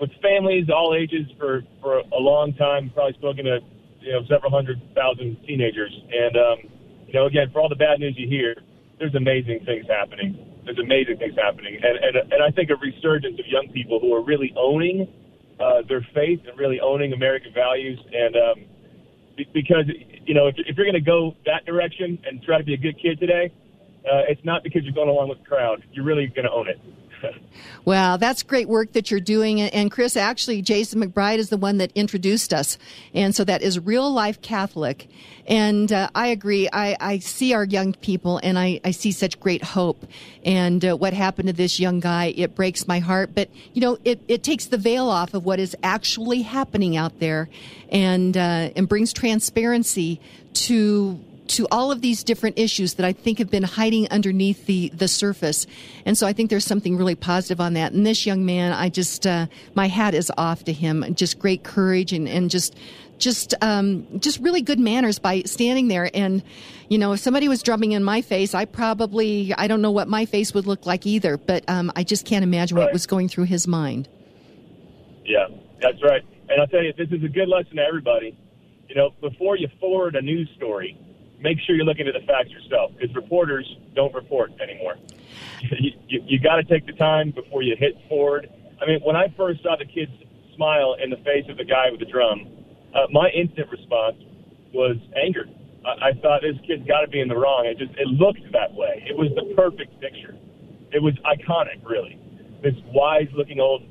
[0.00, 2.90] with families all ages for for a long time.
[2.90, 3.60] Probably spoken to
[4.00, 6.58] you know several hundred thousand teenagers, and um,
[7.06, 8.56] you know again for all the bad news you hear,
[8.98, 10.36] there's amazing things happening.
[10.64, 14.12] There's amazing things happening, and and and I think a resurgence of young people who
[14.14, 15.06] are really owning
[15.60, 18.64] uh, their faith and really owning American values, and um,
[19.52, 19.84] because
[20.26, 22.78] you know if, if you're going to go that direction and try to be a
[22.78, 23.52] good kid today,
[24.04, 25.82] uh, it's not because you're going along with the crowd.
[25.92, 26.80] You're really going to own it.
[27.84, 29.60] Wow, that's great work that you're doing.
[29.60, 32.78] And Chris, actually, Jason McBride is the one that introduced us.
[33.12, 35.06] And so that is Real Life Catholic.
[35.46, 36.66] And uh, I agree.
[36.72, 40.06] I, I see our young people and I, I see such great hope.
[40.44, 43.34] And uh, what happened to this young guy, it breaks my heart.
[43.34, 47.20] But, you know, it, it takes the veil off of what is actually happening out
[47.20, 47.50] there
[47.90, 50.20] and, uh, and brings transparency
[50.54, 51.22] to
[51.54, 55.08] to all of these different issues that I think have been hiding underneath the, the
[55.08, 55.66] surface.
[56.04, 57.92] And so I think there's something really positive on that.
[57.92, 61.14] And this young man, I just, uh, my hat is off to him.
[61.14, 62.76] Just great courage and, and just,
[63.18, 66.10] just, um, just really good manners by standing there.
[66.12, 66.42] And,
[66.88, 70.08] you know, if somebody was drumming in my face, I probably, I don't know what
[70.08, 73.28] my face would look like either, but, um, I just can't imagine what was going
[73.28, 74.08] through his mind.
[75.24, 75.46] Yeah,
[75.80, 76.22] that's right.
[76.48, 78.36] And I'll tell you, this is a good lesson to everybody.
[78.88, 80.98] You know, before you forward a news story,
[81.44, 84.96] make sure you're looking at the facts yourself because reporters don't report anymore.
[85.78, 88.48] you you, you got to take the time before you hit forward.
[88.80, 90.10] I mean, when I first saw the kid's
[90.56, 92.48] smile in the face of the guy with the drum,
[92.94, 94.16] uh, my instant response
[94.72, 95.44] was anger.
[95.84, 97.66] I, I thought this kid's got to be in the wrong.
[97.66, 99.04] It just it looked that way.
[99.06, 100.34] It was the perfect picture.
[100.92, 102.18] It was iconic, really.
[102.62, 103.82] This wise-looking old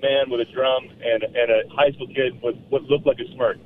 [0.00, 3.26] man with a drum and and a high school kid with what looked like a
[3.34, 3.58] smirk.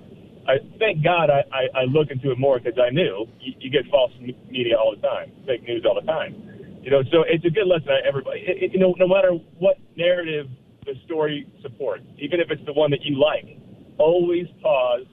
[0.47, 3.71] I thank God I, I, I look into it more because I knew you, you
[3.71, 6.35] get false media all the time, fake news all the time.
[6.83, 7.89] You know, so it's a good lesson.
[7.89, 10.47] to Everybody, it, it, you know, no matter what narrative
[10.85, 13.59] the story supports, even if it's the one that you like,
[13.97, 15.07] always pause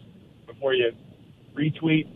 [0.45, 0.91] before you
[1.55, 2.09] retweet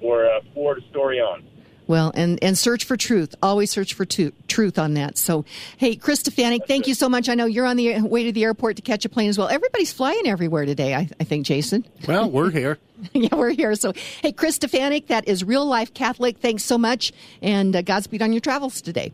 [0.00, 1.44] or uh, forward a story on.
[1.86, 3.34] Well, and, and search for truth.
[3.42, 5.18] Always search for tu- truth on that.
[5.18, 5.44] So,
[5.76, 7.28] hey, Chris Stefanick, thank you so much.
[7.28, 9.48] I know you're on the way to the airport to catch a plane as well.
[9.48, 11.86] Everybody's flying everywhere today, I, I think, Jason.
[12.08, 12.78] Well, we're here.
[13.12, 13.74] yeah, we're here.
[13.76, 16.38] So, hey, Chris Stefanick, that is Real Life Catholic.
[16.38, 17.12] Thanks so much.
[17.40, 19.12] And uh, Godspeed on your travels today.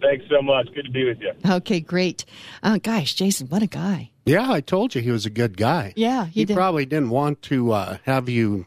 [0.00, 0.72] Thanks so much.
[0.74, 1.32] Good to be with you.
[1.48, 2.24] Okay, great.
[2.62, 4.10] Uh, gosh, Jason, what a guy.
[4.24, 5.92] Yeah, I told you he was a good guy.
[5.96, 6.54] Yeah, he, did.
[6.54, 8.66] probably didn't want to uh, have you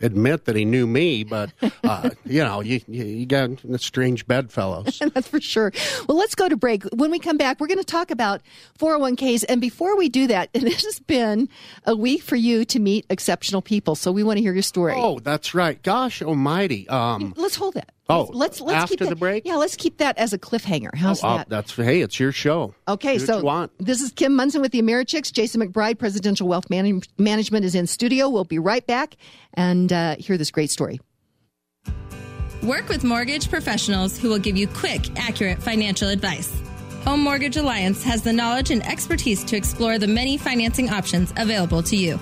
[0.00, 1.50] admit that he knew me, but
[1.84, 5.00] uh, you know, you, you got strange bedfellows.
[5.14, 5.72] That's for sure.
[6.08, 6.84] Well, let's go to break.
[6.84, 8.40] When we come back, we're going to talk about
[8.78, 9.44] 401ks.
[9.48, 11.48] And before we do that, it has been
[11.84, 13.94] a week for you to meet exceptional people.
[13.94, 14.94] So we want to hear your story.
[14.96, 15.80] Oh, that's right.
[15.82, 16.88] Gosh almighty.
[16.88, 17.90] Um, let's hold that.
[18.10, 19.46] Oh, let's let's after keep that, the break.
[19.46, 20.94] Yeah, let's keep that as a cliffhanger.
[20.94, 21.48] How's oh, that?
[21.48, 22.74] that's hey, it's your show.
[22.88, 23.72] Okay, Do what so you want.
[23.78, 25.32] this is Kim Monson with the Americhicks.
[25.32, 28.28] Jason McBride, Presidential Wealth Man- Management, is in studio.
[28.28, 29.16] We'll be right back
[29.54, 31.00] and uh, hear this great story.
[32.62, 36.52] Work with mortgage professionals who will give you quick, accurate financial advice.
[37.04, 41.82] Home Mortgage Alliance has the knowledge and expertise to explore the many financing options available
[41.84, 42.20] to you.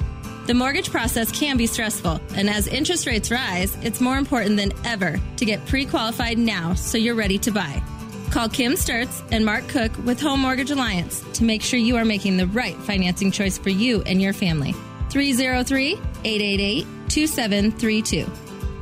[0.48, 4.72] The mortgage process can be stressful, and as interest rates rise, it's more important than
[4.82, 7.82] ever to get pre qualified now so you're ready to buy.
[8.30, 12.04] Call Kim Sturts and Mark Cook with Home Mortgage Alliance to make sure you are
[12.06, 14.72] making the right financing choice for you and your family.
[15.10, 15.92] 303
[16.24, 18.26] 888 2732.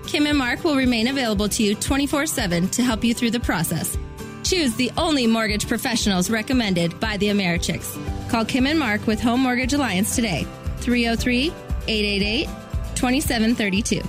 [0.06, 3.40] Kim and Mark will remain available to you 24 7 to help you through the
[3.40, 3.98] process.
[4.44, 7.90] Choose the only mortgage professionals recommended by the Americhicks.
[8.30, 10.46] Call Kim and Mark with Home Mortgage Alliance today.
[10.78, 11.52] 303
[11.88, 12.48] 888
[12.94, 14.02] 2732.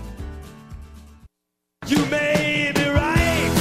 [1.87, 3.53] You may be right.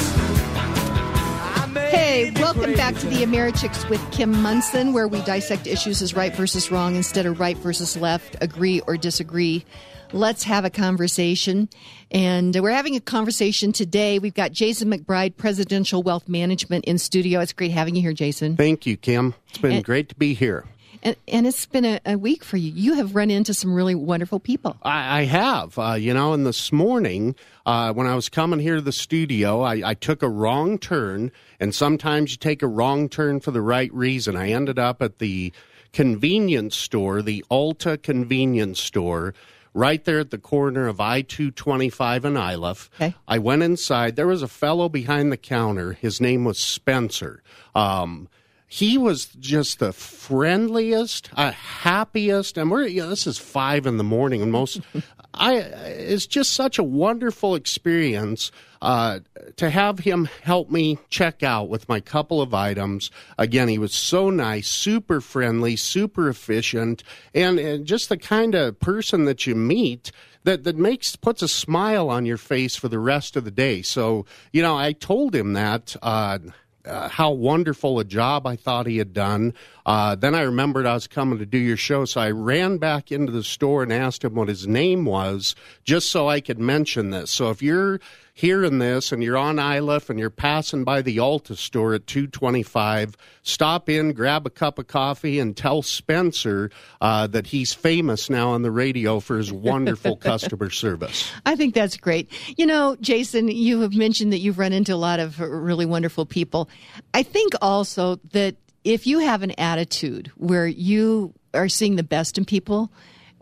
[1.90, 6.34] Hey, welcome back to the Americhicks with Kim Monson, where we dissect issues as right
[6.34, 9.64] versus wrong instead of right versus left, agree or disagree.
[10.12, 11.68] Let's have a conversation.
[12.12, 14.18] And we're having a conversation today.
[14.20, 17.40] We've got Jason McBride, Presidential Wealth Management, in studio.
[17.40, 18.56] It's great having you here, Jason.
[18.56, 19.34] Thank you, Kim.
[19.48, 20.64] It's been And- great to be here.
[21.02, 22.72] And, and it's been a, a week for you.
[22.72, 24.76] You have run into some really wonderful people.
[24.82, 28.76] I, I have, uh, you know, and this morning uh, when I was coming here
[28.76, 33.08] to the studio, I, I took a wrong turn, and sometimes you take a wrong
[33.08, 34.36] turn for the right reason.
[34.36, 35.52] I ended up at the
[35.92, 39.34] convenience store, the Alta convenience store.
[39.72, 42.88] Right there at the corner of I 225 and Iliff.
[42.94, 43.14] Okay.
[43.28, 44.16] I went inside.
[44.16, 45.92] There was a fellow behind the counter.
[45.92, 47.42] His name was Spencer.
[47.74, 48.30] Um,
[48.68, 53.96] he was just the friendliest, uh, happiest, and we're you know, this is five in
[53.96, 54.80] the morning, and most.
[55.38, 58.50] I it's just such a wonderful experience
[58.80, 59.20] uh,
[59.56, 63.10] to have him help me check out with my couple of items.
[63.38, 67.02] Again, he was so nice, super friendly, super efficient,
[67.34, 70.10] and, and just the kind of person that you meet
[70.44, 73.82] that that makes puts a smile on your face for the rest of the day.
[73.82, 75.94] So you know, I told him that.
[76.02, 76.38] Uh,
[76.86, 79.54] uh, how wonderful a job I thought he had done.
[79.84, 83.12] Uh, then I remembered I was coming to do your show, so I ran back
[83.12, 87.10] into the store and asked him what his name was, just so I could mention
[87.10, 87.30] this.
[87.30, 88.00] So if you're
[88.36, 93.16] hearing this and you're on Iliff and you're passing by the Alta store at 225,
[93.42, 96.70] stop in, grab a cup of coffee, and tell Spencer
[97.00, 101.32] uh, that he's famous now on the radio for his wonderful customer service.
[101.46, 102.28] I think that's great.
[102.58, 106.26] You know, Jason, you have mentioned that you've run into a lot of really wonderful
[106.26, 106.68] people.
[107.14, 112.36] I think also that if you have an attitude where you are seeing the best
[112.36, 112.92] in people,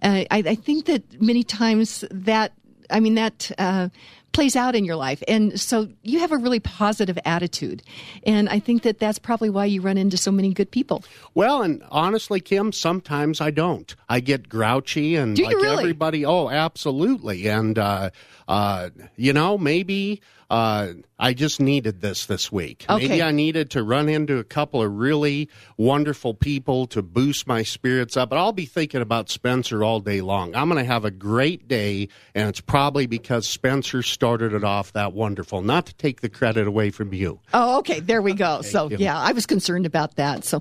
[0.04, 2.52] uh, I, I think that many times that,
[2.90, 3.88] I mean, that uh,
[4.34, 5.22] plays out in your life.
[5.26, 7.82] And so you have a really positive attitude.
[8.26, 11.04] And I think that that's probably why you run into so many good people.
[11.34, 13.94] Well, and honestly, Kim, sometimes I don't.
[14.08, 15.78] I get grouchy and like really?
[15.84, 16.26] everybody.
[16.26, 17.48] Oh, absolutely.
[17.48, 18.10] And uh,
[18.48, 22.84] uh, you know, maybe uh, I just needed this this week.
[22.88, 23.08] Okay.
[23.08, 27.62] Maybe I needed to run into a couple of really wonderful people to boost my
[27.62, 28.30] spirits up.
[28.30, 30.54] But I'll be thinking about Spencer all day long.
[30.54, 34.92] I'm going to have a great day, and it's probably because Spencer started it off
[34.92, 35.62] that wonderful.
[35.62, 37.40] Not to take the credit away from you.
[37.52, 38.00] Oh, okay.
[38.00, 38.62] There we go.
[38.62, 38.96] so, you.
[38.98, 40.44] yeah, I was concerned about that.
[40.44, 40.60] So,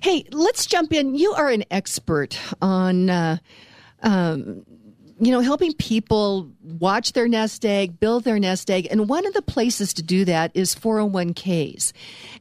[0.00, 1.14] hey, let's jump in.
[1.14, 3.38] You are an expert on, uh,
[4.02, 4.64] um,
[5.20, 8.88] you know, helping people watch their nest egg, build their nest egg.
[8.90, 11.92] And one of the places to do that is 401ks.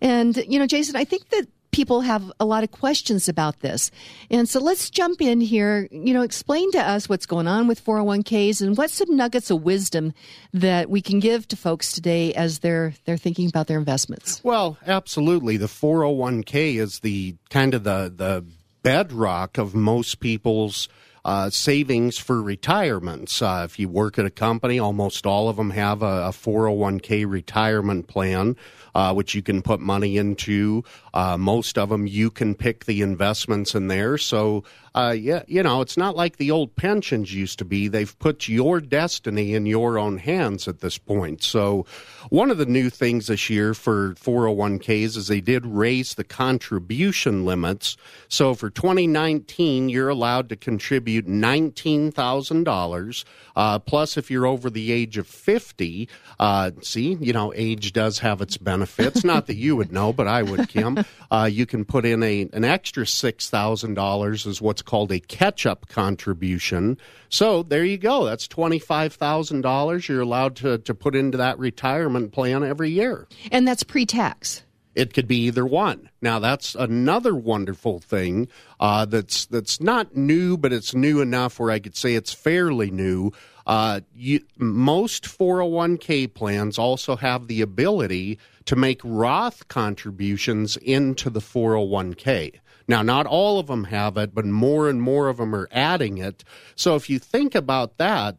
[0.01, 3.91] And, you know, Jason, I think that people have a lot of questions about this.
[4.30, 5.89] And so let's jump in here.
[5.91, 9.63] You know, explain to us what's going on with 401ks and what's some nuggets of
[9.63, 10.13] wisdom
[10.53, 14.41] that we can give to folks today as they're they're thinking about their investments.
[14.43, 15.57] Well, absolutely.
[15.57, 18.45] The 401k is the kind of the the
[18.84, 20.88] bedrock of most people's
[21.26, 23.41] uh, savings for retirements.
[23.41, 27.30] Uh, if you work at a company, almost all of them have a, a 401k
[27.30, 28.55] retirement plan,
[28.93, 30.84] uh, which you can put money into.
[31.14, 34.18] Uh, most of them, you can pick the investments in there.
[34.18, 34.64] So
[34.95, 37.88] uh, yeah, you know, it's not like the old pensions used to be.
[37.88, 41.41] They've put your destiny in your own hands at this point.
[41.41, 41.88] So,
[42.30, 47.43] one of the new things this year for 401ks is they did raise the contribution
[47.43, 47.97] limits.
[48.28, 53.26] So, for 2019, you're allowed to contribute $19,000.
[53.55, 56.07] Uh, plus, if you're over the age of 50,
[56.39, 59.24] uh, see, you know, age does have its benefits.
[59.24, 61.02] Not that you would know, but I would, Kim.
[61.31, 65.87] Uh, you can put in a an extra $6,000 as what's called a catch up
[65.89, 66.95] contribution.
[67.29, 68.25] So there you go.
[68.25, 73.27] That's $25,000 you're allowed to, to put into that retirement plan every year.
[73.51, 74.61] And that's pre tax.
[74.95, 76.09] It could be either one.
[76.21, 78.47] Now that's another wonderful thing
[78.79, 82.91] uh, that's that's not new, but it's new enough where I could say it's fairly
[82.91, 83.31] new.
[83.65, 91.39] Uh, you, most 401k plans also have the ability to make Roth contributions into the
[91.39, 92.59] 401k.
[92.87, 96.17] Now, not all of them have it, but more and more of them are adding
[96.17, 96.43] it.
[96.75, 98.35] So if you think about that,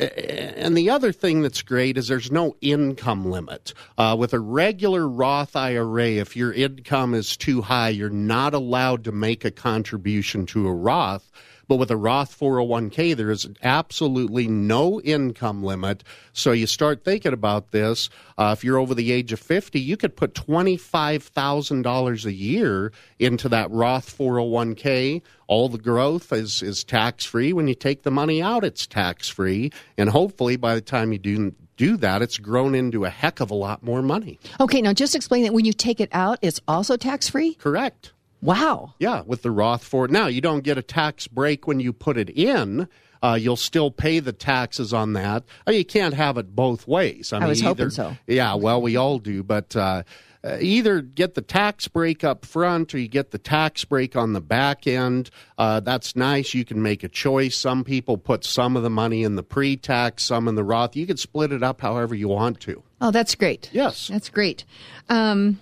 [0.00, 3.74] and the other thing that's great is there's no income limit.
[3.98, 9.04] Uh, with a regular Roth IRA, if your income is too high, you're not allowed
[9.04, 11.30] to make a contribution to a Roth.
[11.70, 16.02] But with a Roth 401k, there is absolutely no income limit.
[16.32, 18.10] So you start thinking about this.
[18.36, 22.90] Uh, if you're over the age of 50, you could put $25,000 a year
[23.20, 25.22] into that Roth 401k.
[25.46, 27.52] All the growth is, is tax free.
[27.52, 29.70] When you take the money out, it's tax free.
[29.96, 33.52] And hopefully, by the time you do do that, it's grown into a heck of
[33.52, 34.40] a lot more money.
[34.58, 37.54] Okay, now just explain that when you take it out, it's also tax free?
[37.54, 38.12] Correct.
[38.42, 38.94] Wow.
[38.98, 42.16] Yeah, with the Roth for now, you don't get a tax break when you put
[42.16, 42.88] it in.
[43.22, 45.44] Uh, you'll still pay the taxes on that.
[45.68, 47.32] Uh, you can't have it both ways.
[47.32, 48.16] I, I mean, was hoping either, so.
[48.26, 49.74] Yeah, well, we all do, but.
[49.76, 50.02] Uh,
[50.42, 54.32] uh, either get the tax break up front or you get the tax break on
[54.32, 55.28] the back end.
[55.58, 56.54] Uh, that's nice.
[56.54, 57.56] You can make a choice.
[57.56, 60.96] Some people put some of the money in the pre tax, some in the Roth.
[60.96, 62.82] You can split it up however you want to.
[63.02, 63.68] Oh, that's great.
[63.72, 64.08] Yes.
[64.08, 64.64] That's great.
[65.10, 65.60] Um,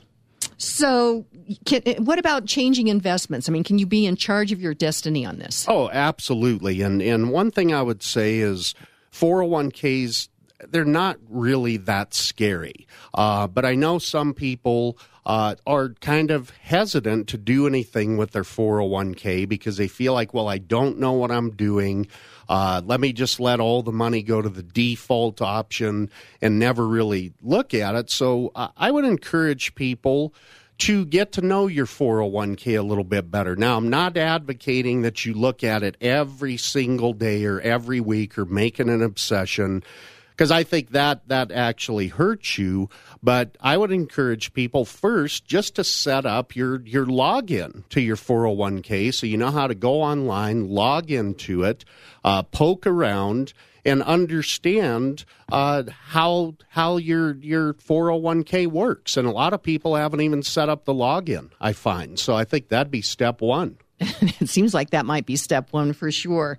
[0.59, 1.25] so,
[1.65, 3.49] can, what about changing investments?
[3.49, 5.65] I mean, can you be in charge of your destiny on this?
[5.69, 6.83] Oh, absolutely.
[6.83, 8.75] And and one thing I would say is
[9.13, 10.29] 401ks
[10.69, 12.87] they're not really that scary.
[13.15, 18.33] Uh, but I know some people uh, are kind of hesitant to do anything with
[18.33, 22.09] their 401k because they feel like, well, I don't know what I'm doing.
[22.49, 26.87] Uh, let me just let all the money go to the default option and never
[26.87, 28.11] really look at it.
[28.11, 30.33] So I would encourage people
[30.79, 33.57] to get to know your 401k a little bit better.
[33.57, 38.39] Now, I'm not advocating that you look at it every single day or every week
[38.39, 39.83] or make it an obsession
[40.39, 42.89] because I think that that actually hurts you.
[43.20, 48.14] But I would encourage people first just to set up your your login to your
[48.14, 51.84] 401k so you know how to go online, log into it,
[52.24, 53.53] uh, poke around,
[53.84, 59.16] and understand uh, how how your your 401k works.
[59.16, 61.51] And a lot of people haven't even set up the login.
[61.61, 62.36] I find so.
[62.36, 63.78] I think that'd be step one.
[64.41, 66.59] it seems like that might be step one for sure.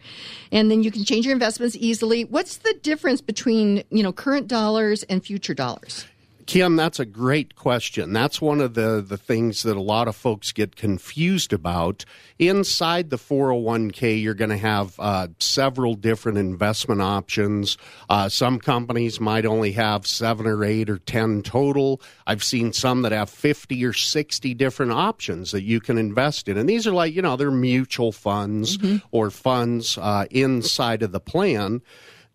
[0.52, 2.26] And then you can change your investments easily.
[2.26, 6.06] What's the difference between, you know, current dollars and future dollars?
[6.50, 8.12] Kim, that's a great question.
[8.12, 12.06] That's one of the, the things that a lot of folks get confused about.
[12.40, 17.78] Inside the 401k, you're going to have uh, several different investment options.
[18.10, 22.02] Uh, some companies might only have seven or eight or 10 total.
[22.26, 26.58] I've seen some that have 50 or 60 different options that you can invest in.
[26.58, 29.06] And these are like, you know, they're mutual funds mm-hmm.
[29.12, 31.84] or funds uh, inside of the plan.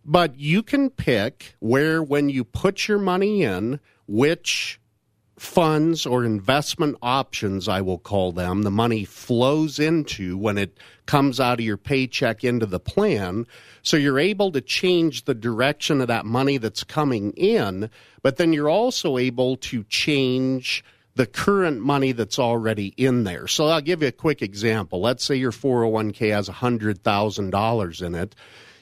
[0.04, 4.80] But you can pick where, when you put your money in, which
[5.38, 11.40] funds or investment options, I will call them, the money flows into when it comes
[11.40, 13.46] out of your paycheck into the plan.
[13.82, 17.90] So you're able to change the direction of that money that's coming in,
[18.22, 20.84] but then you're also able to change
[21.16, 23.46] the current money that's already in there.
[23.46, 25.00] So I'll give you a quick example.
[25.00, 28.34] Let's say your 401k has $100,000 in it.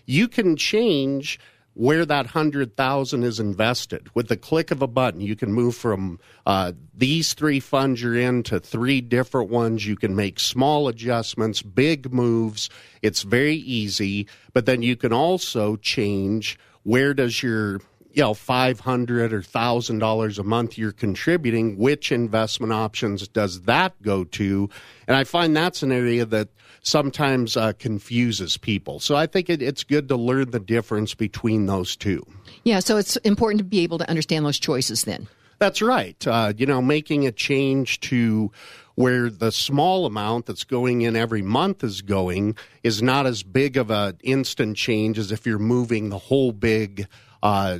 [0.06, 1.38] You can change
[1.74, 4.08] where that hundred thousand is invested.
[4.14, 8.18] With the click of a button, you can move from uh, these three funds you're
[8.18, 9.86] in to three different ones.
[9.86, 12.68] You can make small adjustments, big moves.
[13.00, 14.26] It's very easy.
[14.52, 17.80] But then you can also change where does your
[18.14, 23.62] you know five hundred or thousand dollars a month you're contributing which investment options does
[23.62, 24.68] that go to
[25.06, 26.48] and i find that's an area that
[26.82, 29.00] sometimes uh, confuses people.
[29.00, 32.24] So I think it, it's good to learn the difference between those two.
[32.64, 35.28] Yeah, so it's important to be able to understand those choices then.
[35.58, 36.26] That's right.
[36.26, 38.50] Uh, you know, making a change to
[38.96, 43.76] where the small amount that's going in every month is going is not as big
[43.76, 47.06] of an instant change as if you're moving the whole big
[47.42, 47.78] uh,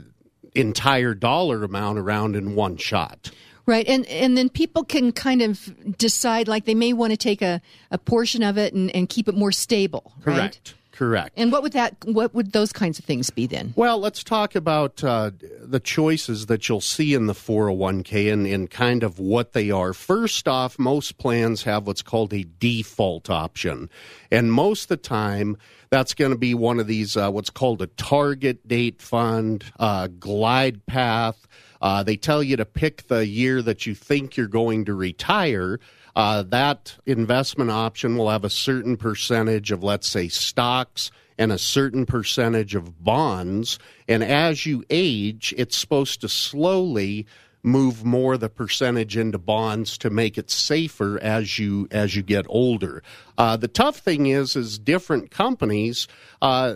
[0.55, 3.30] entire dollar amount around in one shot.
[3.64, 7.42] Right, and and then people can kind of decide like they may want to take
[7.42, 10.12] a, a portion of it and, and keep it more stable.
[10.22, 10.38] Correct.
[10.38, 10.74] Right?
[10.92, 11.32] Correct.
[11.36, 11.96] And what would that?
[12.05, 13.72] What would those kinds of things be then?
[13.76, 15.30] Well, let's talk about uh,
[15.61, 19.94] the choices that you'll see in the 401k and, and kind of what they are.
[19.94, 23.88] First off, most plans have what's called a default option,
[24.30, 25.57] and most of the time
[25.93, 30.09] that's going to be one of these uh, what's called a target date fund, uh,
[30.18, 31.47] glide path.
[31.80, 35.78] Uh, they tell you to pick the year that you think you're going to retire
[36.14, 41.59] uh, that investment option will have a certain percentage of, let's say, stocks and a
[41.59, 43.78] certain percentage of bonds.
[44.09, 47.26] And as you age, it's supposed to slowly
[47.62, 52.44] move more the percentage into bonds to make it safer as you as you get
[52.48, 53.02] older.
[53.38, 56.08] Uh, the tough thing is, is different companies.
[56.40, 56.74] Uh,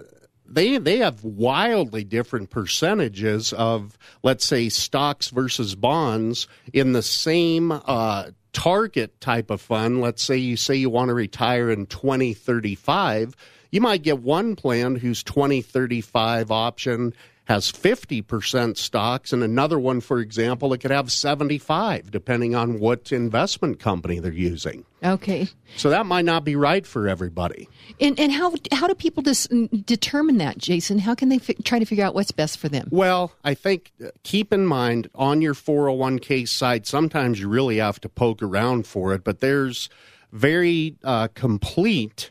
[0.48, 7.72] they they have wildly different percentages of let's say stocks versus bonds in the same
[7.72, 13.36] uh, target type of fund, let's say you say you want to retire in 2035,
[13.70, 17.12] you might get one plan whose 2035 option
[17.46, 23.12] has 50% stocks and another one for example it could have 75 depending on what
[23.12, 24.84] investment company they're using.
[25.02, 25.48] Okay.
[25.76, 27.68] So that might not be right for everybody.
[28.00, 29.48] And and how how do people dis-
[29.84, 30.98] determine that jason?
[30.98, 32.88] How can they fi- try to figure out what's best for them?
[32.90, 38.00] Well i think uh, keep in mind on your 401k site sometimes you really have
[38.00, 39.88] to poke around for it but there's
[40.32, 42.30] very uh, complete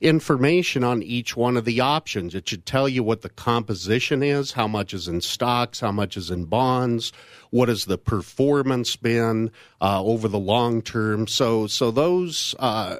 [0.00, 2.34] information on each one of the options.
[2.34, 6.16] It should tell you what the composition is, how much is in stocks, how much
[6.16, 7.12] is in bonds,
[7.50, 11.26] what has the performance been uh, over the long term.
[11.26, 12.96] So, so those uh,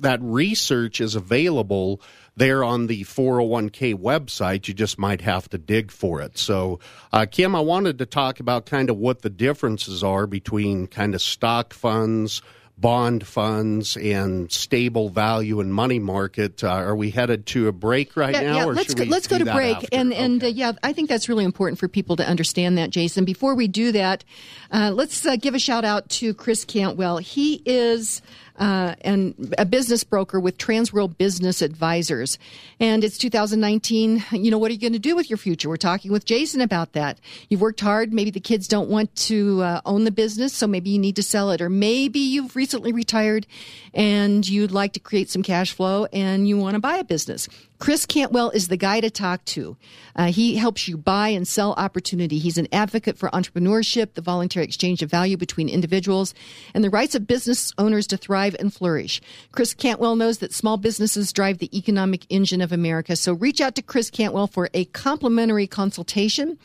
[0.00, 2.00] that research is available
[2.36, 4.66] there on the 401k website.
[4.66, 6.38] You just might have to dig for it.
[6.38, 6.80] So,
[7.12, 11.14] uh, Kim, I wanted to talk about kind of what the differences are between kind
[11.14, 12.42] of stock funds
[12.80, 16.64] bond funds and stable value and money market.
[16.64, 18.56] Uh, are we headed to a break right yeah, now?
[18.56, 19.76] Yeah, let's go, let's go to break.
[19.76, 19.88] After?
[19.92, 20.24] And okay.
[20.24, 23.24] and uh, yeah, I think that's really important for people to understand that, Jason.
[23.24, 24.24] Before we do that,
[24.70, 27.18] uh, let's uh, give a shout out to Chris Cantwell.
[27.18, 28.22] He is
[28.60, 32.38] uh, and a business broker with Transworld Business Advisors.
[32.78, 34.22] And it's 2019.
[34.32, 35.68] You know, what are you going to do with your future?
[35.68, 37.18] We're talking with Jason about that.
[37.48, 38.12] You've worked hard.
[38.12, 41.22] Maybe the kids don't want to uh, own the business, so maybe you need to
[41.22, 41.62] sell it.
[41.62, 43.46] Or maybe you've recently retired
[43.94, 47.48] and you'd like to create some cash flow and you want to buy a business.
[47.80, 49.74] Chris Cantwell is the guy to talk to.
[50.14, 52.38] Uh, he helps you buy and sell opportunity.
[52.38, 56.34] He's an advocate for entrepreneurship, the voluntary exchange of value between individuals,
[56.74, 59.22] and the rights of business owners to thrive and flourish.
[59.52, 63.16] Chris Cantwell knows that small businesses drive the economic engine of America.
[63.16, 66.58] So reach out to Chris Cantwell for a complimentary consultation.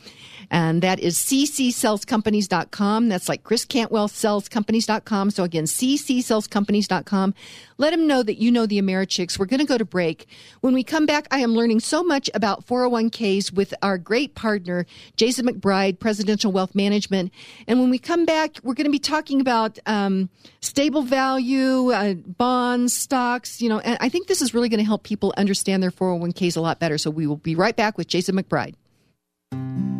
[0.50, 3.08] And that is ccsellscompanies.com.
[3.08, 5.30] That's like Chris Cantwell sellscompanies.com.
[5.30, 7.34] So again, ccsellscompanies.com.
[7.78, 9.38] Let him know that you know the Americhicks.
[9.38, 10.26] We're going to go to break.
[10.60, 14.86] When we come back, I am learning so much about 401ks with our great partner,
[15.16, 17.32] Jason McBride, Presidential Wealth Management.
[17.66, 20.28] And when we come back, we're going to be talking about um,
[20.60, 24.84] stable value, uh, bonds, stocks, you know, and I think this is really going to
[24.84, 26.98] help people understand their 401ks a lot better.
[26.98, 28.74] So we will be right back with Jason McBride.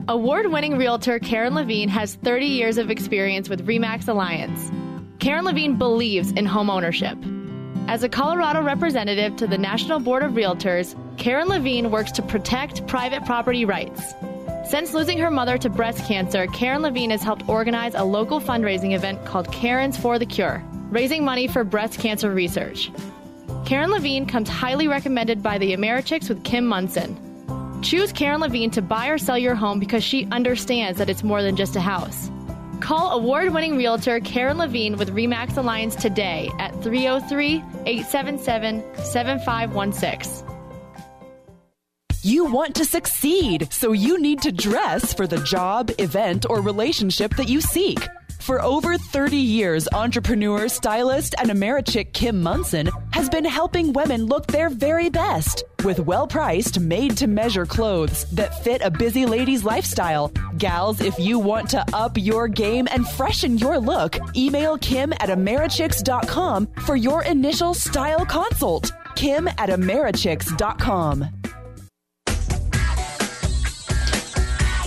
[0.08, 4.70] Award winning realtor Karen Levine has 30 years of experience with REMAX Alliance.
[5.18, 7.18] Karen Levine believes in home ownership.
[7.88, 12.84] As a Colorado representative to the National Board of Realtors, Karen Levine works to protect
[12.88, 14.12] private property rights.
[14.68, 18.96] Since losing her mother to breast cancer, Karen Levine has helped organize a local fundraising
[18.96, 22.90] event called Karen's for the Cure, raising money for breast cancer research.
[23.64, 27.16] Karen Levine comes highly recommended by the Americhicks with Kim Monson.
[27.82, 31.40] Choose Karen Levine to buy or sell your home because she understands that it's more
[31.40, 32.30] than just a house.
[32.80, 40.46] Call award winning realtor Karen Levine with REMAX Alliance today at 303 877 7516.
[42.22, 47.36] You want to succeed, so you need to dress for the job, event, or relationship
[47.36, 47.98] that you seek.
[48.46, 54.46] For over 30 years, entrepreneur, stylist, and Americhick Kim Monson has been helping women look
[54.46, 59.64] their very best with well priced, made to measure clothes that fit a busy lady's
[59.64, 60.28] lifestyle.
[60.58, 65.28] Gals, if you want to up your game and freshen your look, email Kim at
[65.28, 68.92] Americhicks.com for your initial style consult.
[69.16, 71.45] Kim at Americhicks.com.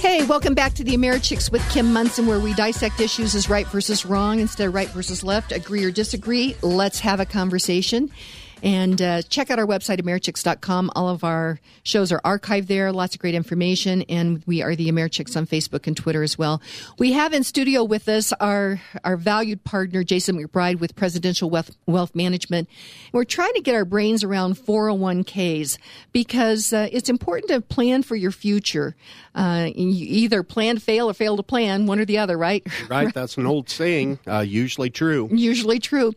[0.10, 3.68] Hey, welcome back to the Americhicks with Kim Monson, where we dissect issues as right
[3.68, 6.56] versus wrong instead of right versus left, agree or disagree.
[6.64, 8.10] Let's have a conversation.
[8.64, 10.92] And uh, check out our website, Americhicks.com.
[10.96, 12.92] All of our shows are archived there.
[12.92, 14.04] Lots of great information.
[14.04, 16.62] And we are the Americhicks on Facebook and Twitter as well.
[16.98, 21.72] We have in studio with us our, our valued partner, Jason McBride with Presidential Wealth,
[21.86, 22.70] Wealth Management.
[23.14, 25.78] We're trying to get our brains around 401ks
[26.12, 28.96] because uh, it's important to plan for your future.
[29.36, 32.66] Uh, you either plan to fail or fail to plan, one or the other, right?
[32.90, 33.14] Right.
[33.20, 35.30] That's an old saying, uh, usually true.
[35.32, 36.14] Usually true.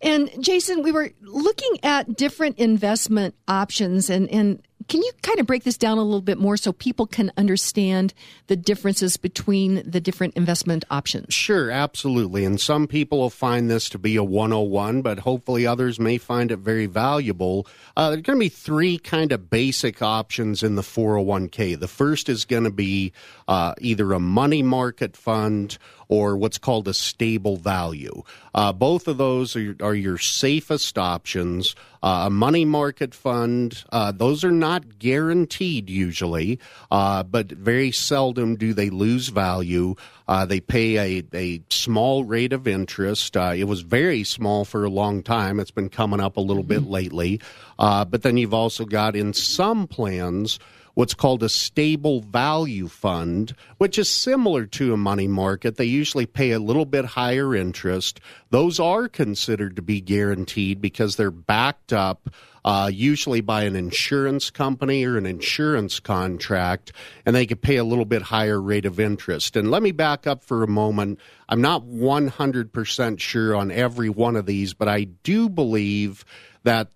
[0.00, 5.46] And Jason, we were looking at different investment options and, and can you kind of
[5.46, 8.14] break this down a little bit more so people can understand
[8.46, 11.32] the differences between the different investment options?
[11.34, 12.44] Sure, absolutely.
[12.44, 16.50] And some people will find this to be a 101, but hopefully others may find
[16.50, 17.66] it very valuable.
[17.96, 21.78] Uh, there are going to be three kind of basic options in the 401k.
[21.78, 23.12] The first is going to be
[23.48, 25.78] uh, either a money market fund
[26.12, 28.22] or what's called a stable value.
[28.54, 31.74] Uh, both of those are, are your safest options.
[32.02, 36.58] Uh, a money market fund, uh, those are not guaranteed usually,
[36.90, 39.94] uh, but very seldom do they lose value.
[40.28, 43.34] Uh, they pay a, a small rate of interest.
[43.34, 45.58] Uh, it was very small for a long time.
[45.58, 47.40] It's been coming up a little bit lately.
[47.78, 50.58] but then you've also got in some plans,
[50.94, 55.76] what's called a stable value fund, which is similar to a money market.
[55.76, 58.20] They usually pay a little bit higher interest.
[58.50, 62.28] Those are considered to be guaranteed because they're backed up.
[62.64, 66.92] Uh, usually by an insurance company or an insurance contract,
[67.26, 69.56] and they could pay a little bit higher rate of interest.
[69.56, 71.18] And let me back up for a moment.
[71.48, 76.24] I'm not 100% sure on every one of these, but I do believe
[76.64, 76.88] that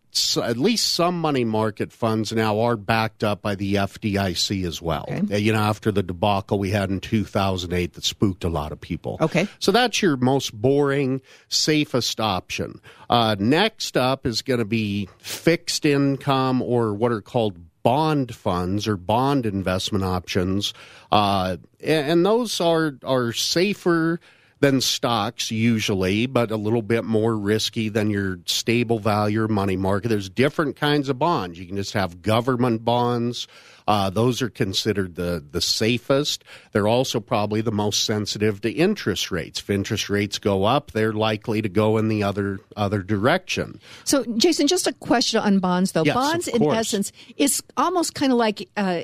[0.42, 5.04] at least some money market funds now are backed up by the FDIC as well.
[5.10, 5.34] Okay.
[5.34, 8.80] Uh, you know, after the debacle we had in 2008 that spooked a lot of
[8.80, 9.18] people.
[9.20, 9.46] Okay.
[9.58, 12.80] So that's your most boring, safest option.
[13.10, 18.88] Uh, next up is going to be fixed income or what are called bond funds
[18.88, 20.74] or bond investment options.
[21.12, 24.18] Uh, and those are, are safer
[24.60, 29.76] than stocks usually, but a little bit more risky than your stable value or money
[29.76, 30.08] market.
[30.08, 31.58] There's different kinds of bonds.
[31.58, 33.46] You can just have government bonds.
[33.88, 36.42] Uh, those are considered the, the safest.
[36.72, 39.60] They're also probably the most sensitive to interest rates.
[39.60, 43.78] If interest rates go up, they're likely to go in the other other direction.
[44.02, 46.02] So, Jason, just a question on bonds, though.
[46.02, 49.02] Yes, bonds, in essence, is almost kind of like uh,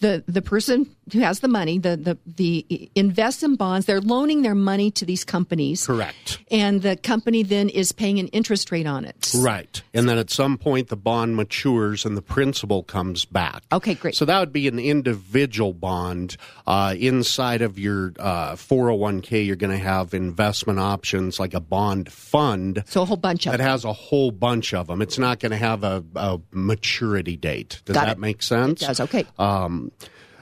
[0.00, 3.86] the the person who has the money, the the the invest in bonds.
[3.86, 6.38] They're loaning their money to these companies, correct?
[6.50, 9.82] And the company then is paying an interest rate on it, right?
[9.94, 13.62] And then at some point, the bond matures and the principal comes back.
[13.72, 14.14] Okay, great.
[14.14, 16.36] So that would be an individual bond
[16.66, 19.46] uh, inside of your uh, 401k.
[19.46, 22.82] You're going to have investment options like a bond fund.
[22.86, 23.66] So a whole bunch of that them.
[23.66, 25.00] has a whole bunch of them.
[25.00, 27.80] It's not going to have a, a, maturity date.
[27.84, 28.20] Does Got that it.
[28.20, 28.82] make sense?
[28.82, 29.00] It does.
[29.00, 29.24] Okay.
[29.38, 29.92] Um,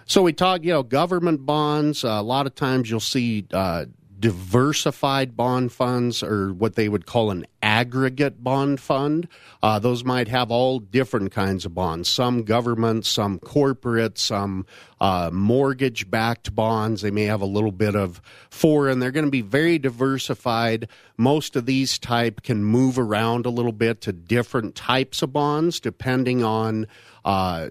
[0.07, 2.05] so we talk, you know, government bonds.
[2.05, 3.87] Uh, a lot of times you'll see uh,
[4.25, 9.29] diversified bond funds or what they would call an aggregate bond fund.
[9.63, 14.65] Uh, those might have all different kinds of bonds, some government, some corporate, some
[14.99, 17.03] uh, mortgage backed bonds.
[17.03, 18.99] They may have a little bit of foreign.
[18.99, 20.89] They're going to be very diversified.
[21.19, 25.81] Most of these type can move around a little bit to different types of bonds
[25.81, 26.87] depending on
[27.27, 27.69] uh,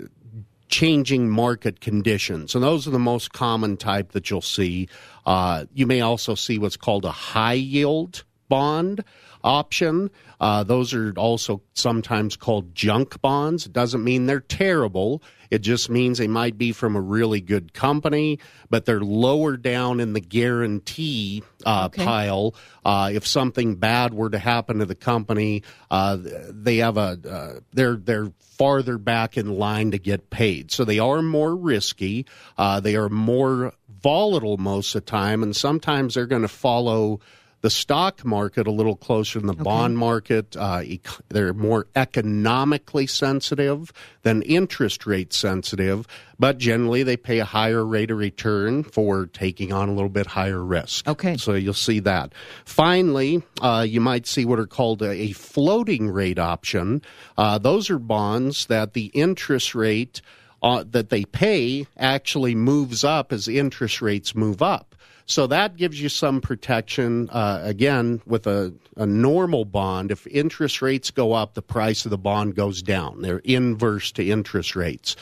[0.74, 2.56] changing market conditions.
[2.56, 4.90] And those are the most common type that you'll see.
[5.24, 9.04] Uh, you may also see what's called a high yield bond
[9.44, 10.10] option.
[10.40, 13.66] Uh, those are also sometimes called junk bonds.
[13.66, 15.22] It doesn't mean they're terrible.
[15.52, 18.40] It just means they might be from a really good company,
[18.70, 22.04] but they're lower down in the guarantee uh, Okay.
[22.04, 22.56] pile.
[22.84, 26.18] Uh, if something bad were to happen to the company, uh,
[26.50, 30.72] they have a uh, they're they're farther back in line to get paid.
[30.72, 32.26] So they are more risky.
[32.58, 37.20] Uh, they are more volatile most of the time, and sometimes they're going to follow
[37.64, 40.56] the stock market a little closer than the bond market.
[40.58, 43.94] Uh, ec- they're more economically sensitive
[44.24, 46.06] than interest rate sensitive,
[46.38, 50.28] but generally they pay a higher rate of return for taking on a little bit
[50.28, 51.08] higher risk.
[51.08, 51.38] Okay.
[51.38, 52.34] So you'll see that.
[52.66, 57.02] Finally, uh, you might see what are called a, a floating rate option.
[57.38, 60.22] Uh, those are bonds that the interest rate
[60.62, 64.93] uh, that they pay actually moves up as interest rates move up.
[65.26, 67.30] So that gives you some protection.
[67.30, 72.12] Uh, again, with a, a normal bond, if interest rates go up, the price of
[72.12, 73.22] the bond goes down.
[73.22, 75.16] They're inverse to interest rates.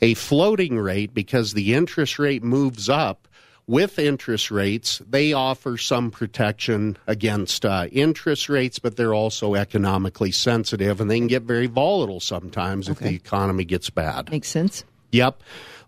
[0.00, 3.28] a floating rate because the interest rate moves up
[3.66, 10.30] with interest rates, they offer some protection against uh, interest rates, but they're also economically
[10.32, 14.30] sensitive and they can get very volatile sometimes if the economy gets bad.
[14.30, 14.84] Makes sense.
[15.12, 15.42] Yep.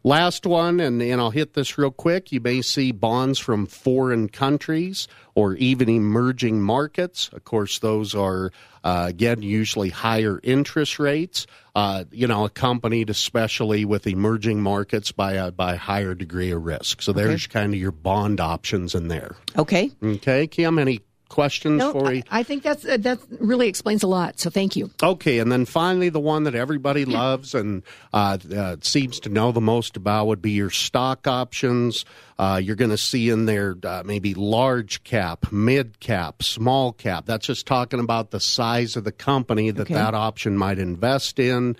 [0.07, 2.31] Last one, and, and I'll hit this real quick.
[2.31, 7.29] You may see bonds from foreign countries or even emerging markets.
[7.33, 8.53] Of course, those are,
[8.85, 15.33] uh, again, usually higher interest rates, uh, you know, accompanied especially with emerging markets by
[15.33, 17.03] a, by a higher degree of risk.
[17.03, 19.35] So there's kind of your bond options in there.
[19.59, 19.91] Okay.
[20.01, 22.23] Okay, Kim, any questions No, for I, you?
[22.31, 24.39] I think that's uh, that really explains a lot.
[24.39, 24.91] So thank you.
[25.03, 29.53] Okay, and then finally, the one that everybody loves and uh, uh, seems to know
[29.53, 32.05] the most about would be your stock options.
[32.39, 37.25] Uh, you're going to see in there uh, maybe large cap, mid cap, small cap.
[37.27, 39.95] That's just talking about the size of the company that Okay.
[39.95, 41.77] that option might invest in.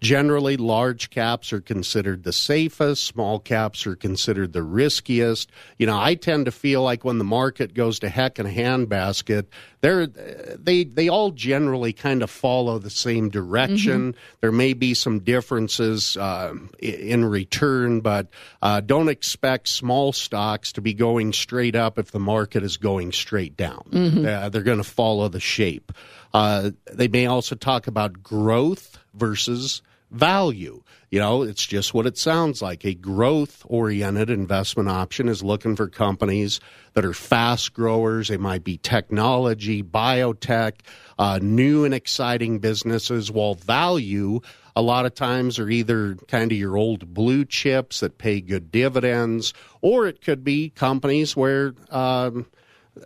[0.00, 5.50] Generally, large caps are considered the safest, small caps are considered the riskiest.
[5.78, 8.50] You know, I tend to feel like when the market goes to heck in a
[8.50, 9.46] handbasket,
[9.80, 14.14] they're, they, they all generally kind of follow the same direction.
[14.40, 18.28] There may be some differences uh, in return, but
[18.62, 23.12] uh, don't expect small stocks to be going straight up if the market is going
[23.12, 23.84] straight down.
[23.90, 24.26] Mhm.
[24.26, 25.92] Uh, they're going to follow the shape.
[26.32, 30.82] Uh, they may also talk about growth versus value.
[31.10, 32.84] You know, it's just what it sounds like.
[32.84, 36.60] A growth oriented investment option is looking for companies
[36.94, 38.28] that are fast growers.
[38.28, 40.72] They might be technology, biotech,
[41.18, 44.40] uh, new and exciting businesses, while value
[44.76, 48.72] a lot of times are either kind of your old blue chips that pay good
[48.72, 52.46] dividends, or it could be companies where um,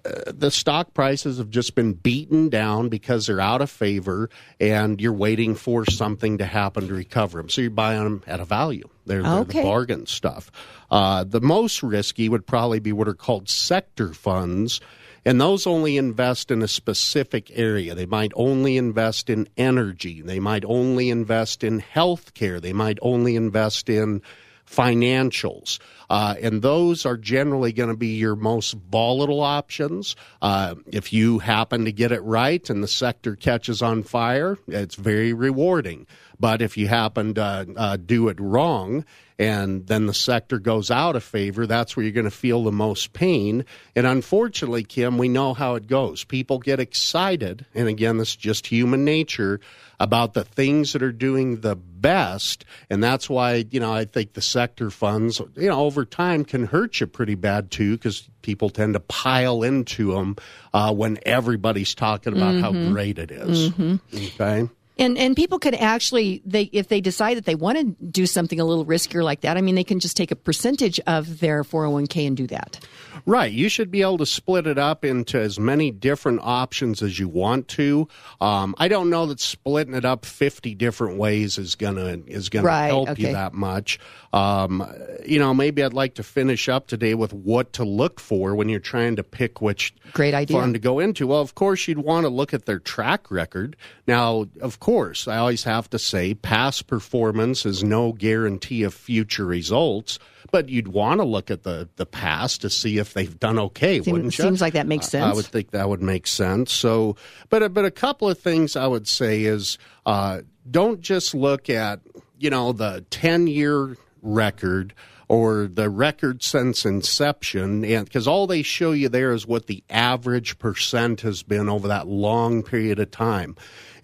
[0.05, 4.29] uh, the stock prices have just been beaten down because they're out of favor
[4.61, 7.49] and you're waiting for something to happen to recover them.
[7.49, 8.89] So you're buying them at a value.
[9.07, 9.61] They're, they're Okay.
[9.61, 10.51] the bargain stuff.
[10.91, 14.81] Uh, the most risky would probably be what are called sector funds.
[15.25, 17.95] And those only invest in a specific area.
[17.95, 20.23] They might only invest in energy.
[20.23, 22.61] They might only invest in healthcare.
[22.61, 24.23] They might only invest in
[24.69, 25.79] financials.
[26.11, 30.17] Uh, and those are generally going to be your most volatile options.
[30.41, 34.95] Uh, if you happen to get it right and the sector catches on fire, it's
[34.95, 36.07] very rewarding.
[36.41, 39.05] But if you happen to uh, do it wrong
[39.39, 42.73] and then the sector goes out of favor, that's where you're going to feel the
[42.73, 43.65] most pain.
[43.95, 46.25] And unfortunately, Kim, we know how it goes.
[46.25, 49.61] People get excited, and again, this is just human nature,
[50.01, 52.65] about the things that are doing the best.
[52.89, 56.67] And that's why, you know, I think the sector funds, you know, over time can
[56.67, 60.37] hurt you pretty bad too, because people tend to pile into them
[60.73, 62.93] uh, when everybody's talking about how Mhm.
[62.93, 63.71] great it is.
[63.71, 64.01] Mhm.
[64.35, 64.69] Okay.
[64.99, 68.59] And and people could actually they if they decide that they want to do something
[68.59, 71.63] a little riskier like that, I mean they can just take a percentage of their
[71.65, 72.81] 401k and do that.
[73.27, 73.53] Right.
[73.53, 77.29] You should be able to split it up into as many different options as you
[77.29, 78.09] want to.
[78.41, 82.67] Um, I don't know that splitting it up 50 different ways is gonna is gonna
[82.67, 83.27] Right, help okay.
[83.29, 83.99] you that much.
[84.33, 84.85] Um,
[85.27, 88.69] you know, maybe I'd like to finish up today with what to look for when
[88.69, 90.59] you're trying to pick which Great idea.
[90.59, 91.27] fund to go into.
[91.27, 93.77] Well, of course, you'd want to look at their track record.
[94.07, 99.45] Now, of course, I always have to say past performance is no guarantee of future
[99.45, 100.19] results,
[100.51, 104.01] but you'd want to look at the, the past to see if they've done okay,
[104.01, 104.45] Seem- wouldn't you?
[104.45, 106.73] seems like that makes I- I would think that would make sense.
[106.73, 107.17] So,
[107.51, 109.77] but but a couple of things I would say is
[110.07, 112.01] uh, don't just look at
[112.39, 114.95] you know the ten year record
[115.29, 119.85] or the record since inception, and because all they show you there is what the
[119.91, 123.55] average percent has been over that long period of time.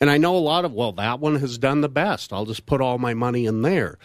[0.00, 2.32] And I know a lot of well, that one has done the best.
[2.32, 3.98] I'll just put all my money in there.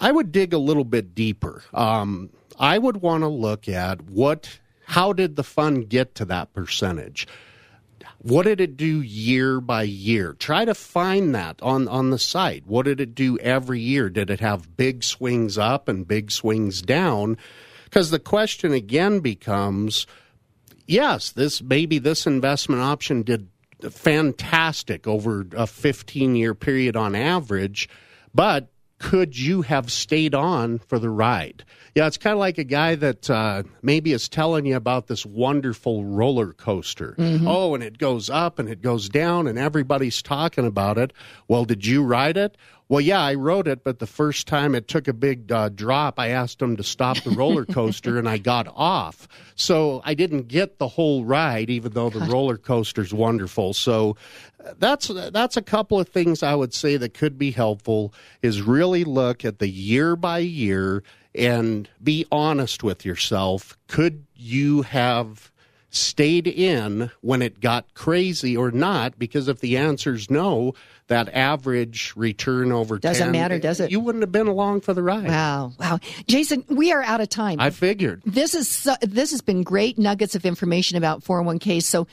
[0.00, 1.62] I would dig a little bit deeper.
[1.72, 6.52] Um, I would want to look at what, how did the fund get to that
[6.52, 7.26] percentage?
[8.18, 10.34] What did it do year by year?
[10.34, 12.66] Try to find that on, on the site.
[12.66, 14.10] What did it do every year?
[14.10, 17.36] Did it have big swings up and big swings down?
[17.84, 20.06] Because the question again becomes
[20.86, 23.48] yes, this maybe this investment option did
[23.90, 27.88] fantastic over a 15 year period on average,
[28.34, 28.71] but
[29.02, 31.64] could you have stayed on for the ride?
[31.96, 35.26] Yeah, it's kind of like a guy that uh, maybe is telling you about this
[35.26, 37.16] wonderful roller coaster.
[37.18, 37.44] Mhm.
[37.46, 41.12] Oh, and it goes up and it goes down, and everybody's talking about it.
[41.48, 42.56] Well, did you ride it?
[42.88, 46.18] Well, yeah, I rode it, but the first time it took a big uh, drop,
[46.18, 49.26] I asked them to stop the roller coaster, and I got off.
[49.54, 53.72] So I didn't get the whole ride, even though the roller coaster's wonderful.
[53.72, 54.16] So
[54.78, 58.12] that's that's a couple of things I would say that could be helpful.
[58.42, 61.02] Is really look at the year by year
[61.34, 63.76] and be honest with yourself.
[63.88, 65.50] Could you have
[65.90, 69.18] stayed in when it got crazy or not?
[69.18, 70.74] Because if the answer is no,
[71.08, 73.90] that average return over doesn't 10, matter, does it?
[73.90, 75.28] You wouldn't have been along for the ride.
[75.28, 77.60] Wow, wow, Jason, we are out of time.
[77.60, 81.84] I figured this is this has been great nuggets of information about 401ks.
[81.84, 82.06] So.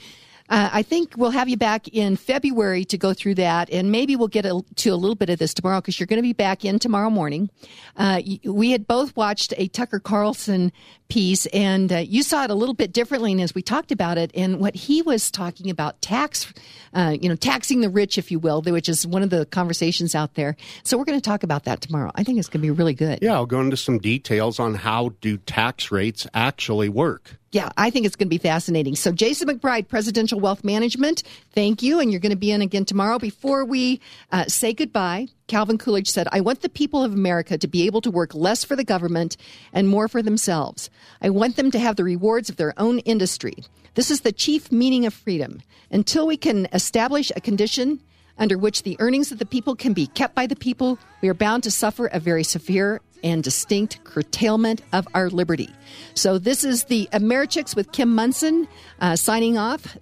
[0.50, 4.16] Uh, I think we'll have you back in February to go through that, and maybe
[4.16, 6.34] we'll get a, to a little bit of this tomorrow because you're going to be
[6.34, 7.50] back in tomorrow morning.
[7.96, 10.72] Uh, we had both watched a Tucker Carlson
[11.10, 14.18] piece, and uh, you saw it a little bit differently and as we talked about
[14.18, 14.32] it.
[14.34, 16.52] And what he was talking about tax,
[16.94, 20.16] uh, you know, taxing the rich, if you will, which is one of the conversations
[20.16, 20.56] out there.
[20.84, 22.12] So we're going to talk about that tomorrow.
[22.16, 23.20] I think it's going to be really good.
[23.22, 27.38] Yeah, I'll go into some details on how do tax rates actually work.
[27.52, 28.96] Yeah, I think it's going to be fascinating.
[28.96, 32.00] So, Jason McBride, Presidential Wealth Management, thank you.
[32.00, 33.18] And you're going to be in again tomorrow.
[33.18, 34.02] Before we
[34.32, 38.02] uh, say goodbye, Calvin Coolidge said, I want the people of America to be able
[38.02, 39.36] to work less for the government
[39.74, 40.90] and more for themselves.
[41.22, 43.56] I want them to have the rewards of their own industry.
[43.96, 45.62] This is the chief meaning of freedom.
[45.92, 48.00] Until we can establish a condition
[48.38, 51.34] under which the earnings of the people can be kept by the people, we are
[51.34, 55.70] bound to suffer a very severe and distinct curtailment of our liberty.
[56.14, 58.66] So, this is the Americhicks with Kim Monson
[59.02, 59.98] uh, signing off.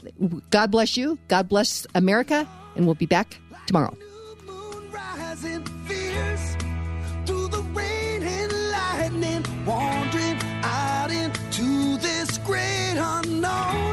[0.51, 1.17] God bless you.
[1.29, 2.47] God bless America.
[2.75, 3.97] And we'll be back tomorrow
[5.43, 6.55] and fears
[7.25, 13.86] through the rain and lightning, wandering out into this great unknown.